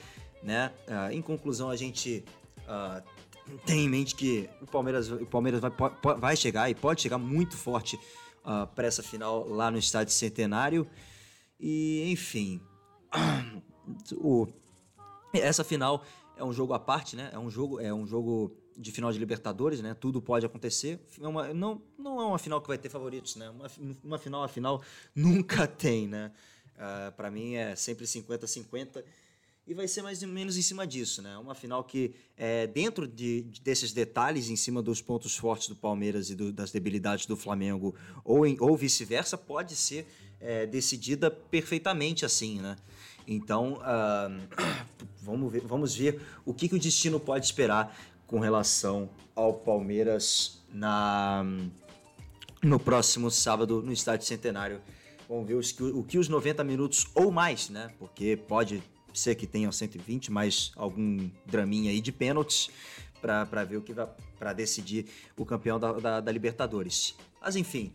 [0.42, 0.72] né?
[0.88, 2.24] Uh, em conclusão, a gente
[2.60, 3.02] uh,
[3.66, 5.70] tem em mente que o Palmeiras, o Palmeiras vai,
[6.18, 8.00] vai chegar e pode chegar muito forte
[8.74, 10.84] para essa final lá no Estádio Centenário.
[11.60, 12.60] E, enfim,
[14.16, 14.48] o,
[15.32, 16.04] essa final
[16.36, 17.30] é um jogo à parte, né?
[17.32, 19.94] É um jogo, é um jogo de final de Libertadores, né?
[19.94, 21.00] Tudo pode acontecer.
[21.20, 23.50] É uma, não, não é uma final que vai ter favoritos, né?
[23.50, 23.70] Uma,
[24.02, 24.82] uma final, a final
[25.14, 26.32] nunca tem, né?
[26.74, 29.04] Uh, ah, para mim é sempre 50-50
[29.66, 31.36] e vai ser mais ou menos em cima disso, né?
[31.38, 35.76] Uma final que, é, dentro de, de, desses detalhes, em cima dos pontos fortes do
[35.76, 40.06] Palmeiras e do, das debilidades do Flamengo, ou, ou vice-versa, pode ser
[40.40, 42.76] é, decidida perfeitamente assim, né?
[43.26, 44.64] Então, uh,
[45.22, 47.96] vamos, ver, vamos ver o que, que o destino pode esperar
[48.26, 51.44] com relação ao Palmeiras na,
[52.62, 54.80] no próximo sábado no Estádio Centenário.
[55.28, 57.90] Vamos ver os, o que os 90 minutos ou mais, né?
[57.98, 58.82] Porque pode
[59.14, 62.70] ser que tenham 120, mais algum draminha aí de pênaltis
[63.20, 64.08] para ver o que vai
[64.38, 65.06] para decidir
[65.36, 67.14] o campeão da, da, da Libertadores.
[67.40, 67.92] Mas enfim,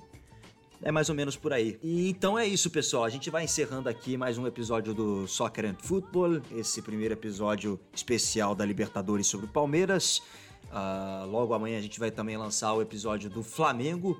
[0.81, 1.79] é mais ou menos por aí.
[1.81, 3.03] E então é isso, pessoal.
[3.03, 7.79] A gente vai encerrando aqui mais um episódio do Soccer and Football, esse primeiro episódio
[7.93, 10.21] especial da Libertadores sobre o Palmeiras.
[10.65, 14.19] Uh, logo amanhã a gente vai também lançar o episódio do Flamengo,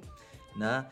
[0.56, 0.86] né?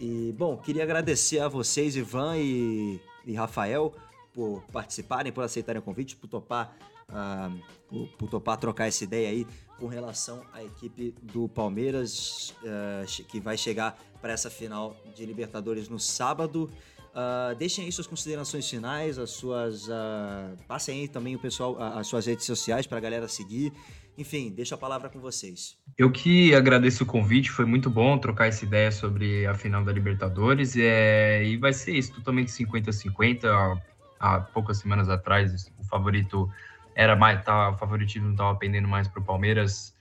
[0.00, 3.94] E bom, queria agradecer a vocês, Ivan e, e Rafael,
[4.34, 6.74] por participarem, por aceitarem o convite, por topar,
[7.08, 9.46] uh, por, por topar trocar essa ideia aí
[9.82, 15.88] com relação à equipe do Palmeiras, uh, que vai chegar para essa final de Libertadores
[15.88, 16.70] no sábado.
[17.10, 19.88] Uh, deixem aí suas considerações finais, as suas.
[19.88, 23.72] Uh, passem aí também o pessoal, as suas redes sociais para a galera seguir.
[24.16, 25.76] Enfim, deixo a palavra com vocês.
[25.98, 29.90] Eu que agradeço o convite, foi muito bom trocar essa ideia sobre a final da
[29.90, 30.76] Libertadores.
[30.76, 33.46] É, e vai ser isso, totalmente 50-50.
[33.46, 33.78] Há,
[34.20, 36.48] há poucas semanas atrás, o favorito
[36.94, 39.94] era mais, o favoritismo estava pendendo mais para o Palmeiras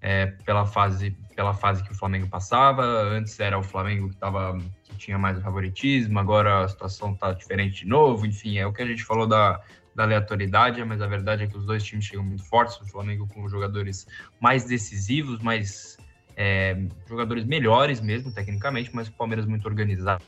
[0.00, 2.82] é, pela fase pela fase que o Flamengo passava.
[2.84, 6.18] Antes era o Flamengo que tava que tinha mais favoritismo.
[6.18, 8.26] Agora a situação está diferente de novo.
[8.26, 9.60] Enfim, é o que a gente falou da,
[9.94, 12.80] da aleatoriedade, mas a verdade é que os dois times chegam muito fortes.
[12.80, 14.06] O Flamengo com jogadores
[14.40, 15.96] mais decisivos, mais
[16.36, 16.76] é,
[17.08, 20.22] jogadores melhores mesmo tecnicamente, mas o Palmeiras muito organizado,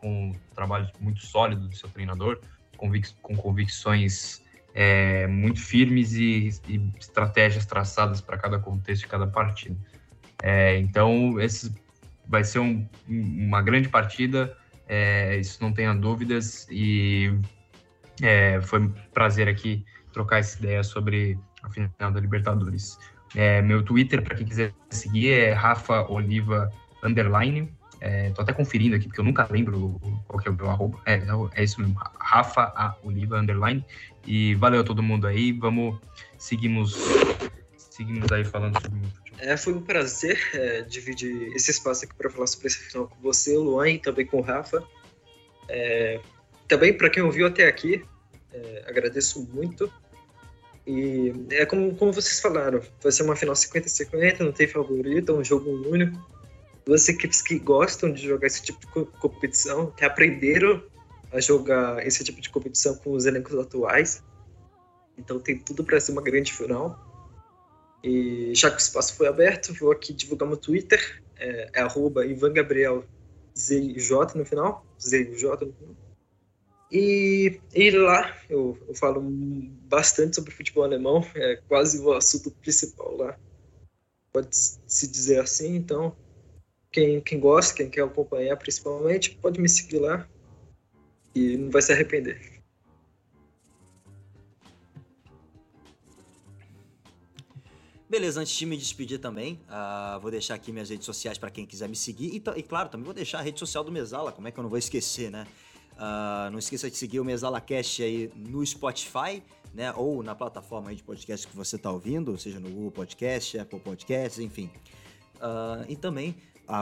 [0.00, 2.40] com um trabalho muito sólido do seu treinador,
[2.76, 4.42] com convicções
[4.74, 9.76] é, muito firmes e, e estratégias traçadas para cada contexto de cada partida.
[10.42, 11.74] É, então, esse
[12.26, 14.56] vai ser um, uma grande partida,
[14.88, 17.32] é, isso não tenha dúvidas, e
[18.20, 22.98] é, foi um prazer aqui trocar essa ideia sobre a final da Libertadores.
[23.34, 26.70] É, meu Twitter, para quem quiser seguir, é Rafa Oliva
[27.02, 27.72] Underline.
[28.04, 31.00] É, tô até conferindo aqui, porque eu nunca lembro qual que é o meu arroba.
[31.06, 31.22] É,
[31.54, 32.96] é isso mesmo, Rafa A.
[33.04, 33.84] Oliva Underline.
[34.26, 35.52] E valeu a todo mundo aí.
[35.52, 36.00] Vamos,
[36.36, 36.96] seguimos,
[37.76, 39.38] seguimos aí falando sobre futebol.
[39.38, 43.22] É, foi um prazer é, dividir esse espaço aqui para falar sobre esse final com
[43.22, 44.82] você, Luan, e também com o Rafa.
[45.68, 46.18] É,
[46.66, 48.04] também para quem ouviu até aqui,
[48.52, 49.88] é, agradeço muito.
[50.84, 55.34] E é como, como vocês falaram, vai ser uma final 50-50, não tem favorito, é
[55.36, 56.31] um jogo único.
[56.84, 60.82] Duas equipes que gostam de jogar esse tipo de competição, que aprenderam
[61.32, 64.22] a jogar esse tipo de competição com os elencos atuais.
[65.16, 67.10] Então tem tudo para ser uma grande final.
[68.02, 72.26] E já que o espaço foi aberto, vou aqui divulgar meu Twitter, é, é arroba
[72.26, 73.04] Ivan Gabriel
[73.56, 75.96] ZJ no final, ZJ no final.
[76.90, 79.22] E, e lá eu, eu falo
[79.88, 83.38] bastante sobre futebol alemão, é quase o assunto principal lá,
[84.30, 85.74] pode se dizer assim.
[85.74, 86.14] Então,
[86.92, 90.28] quem, quem gosta, quem quer acompanhar principalmente, pode me seguir lá,
[91.34, 92.52] e não vai se arrepender.
[98.08, 101.64] Beleza, antes de me despedir também, uh, vou deixar aqui minhas redes sociais para quem
[101.64, 102.26] quiser me seguir.
[102.26, 104.62] E, e, claro, também vou deixar a rede social do Mesala, como é que eu
[104.62, 105.46] não vou esquecer, né?
[105.94, 109.94] Uh, não esqueça de seguir o Mesala Cast aí no Spotify, né?
[109.96, 114.38] Ou na plataforma de podcast que você está ouvindo, seja no Google Podcast, Apple Podcasts,
[114.38, 114.70] enfim.
[115.36, 116.36] Uh, e também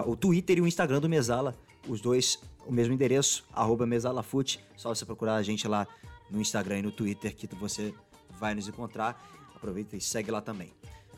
[0.06, 1.56] o Twitter e o Instagram do Mesala,
[1.88, 5.86] os dois o mesmo endereço, arroba mesalafute, só você procurar a gente lá
[6.30, 7.92] no Instagram e no Twitter que você
[8.38, 9.20] vai nos encontrar.
[9.54, 10.72] Aproveita e segue lá também.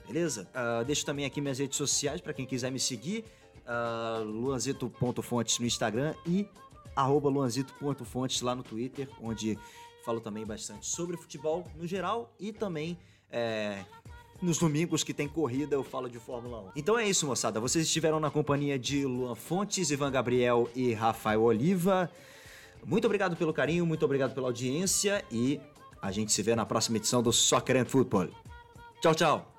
[0.07, 0.49] Beleza?
[0.51, 3.25] Uh, deixo também aqui minhas redes sociais para quem quiser me seguir.
[3.63, 6.49] Uh, luanzito.fontes no Instagram e
[6.97, 9.59] arroba luanzito.fontes lá no Twitter, onde
[10.05, 12.99] falo também bastante sobre futebol no geral e também
[13.31, 13.85] é,
[14.43, 16.71] nos domingos que tem corrida eu falo de Fórmula 1.
[16.77, 17.61] Então é isso, moçada.
[17.61, 22.11] Vocês estiveram na companhia de Luan Fontes, Ivan Gabriel e Rafael Oliva.
[22.85, 25.61] Muito obrigado pelo carinho, muito obrigado pela audiência e
[26.01, 28.29] a gente se vê na próxima edição do Soccer and Football.
[29.01, 29.52] Tchau, tchau!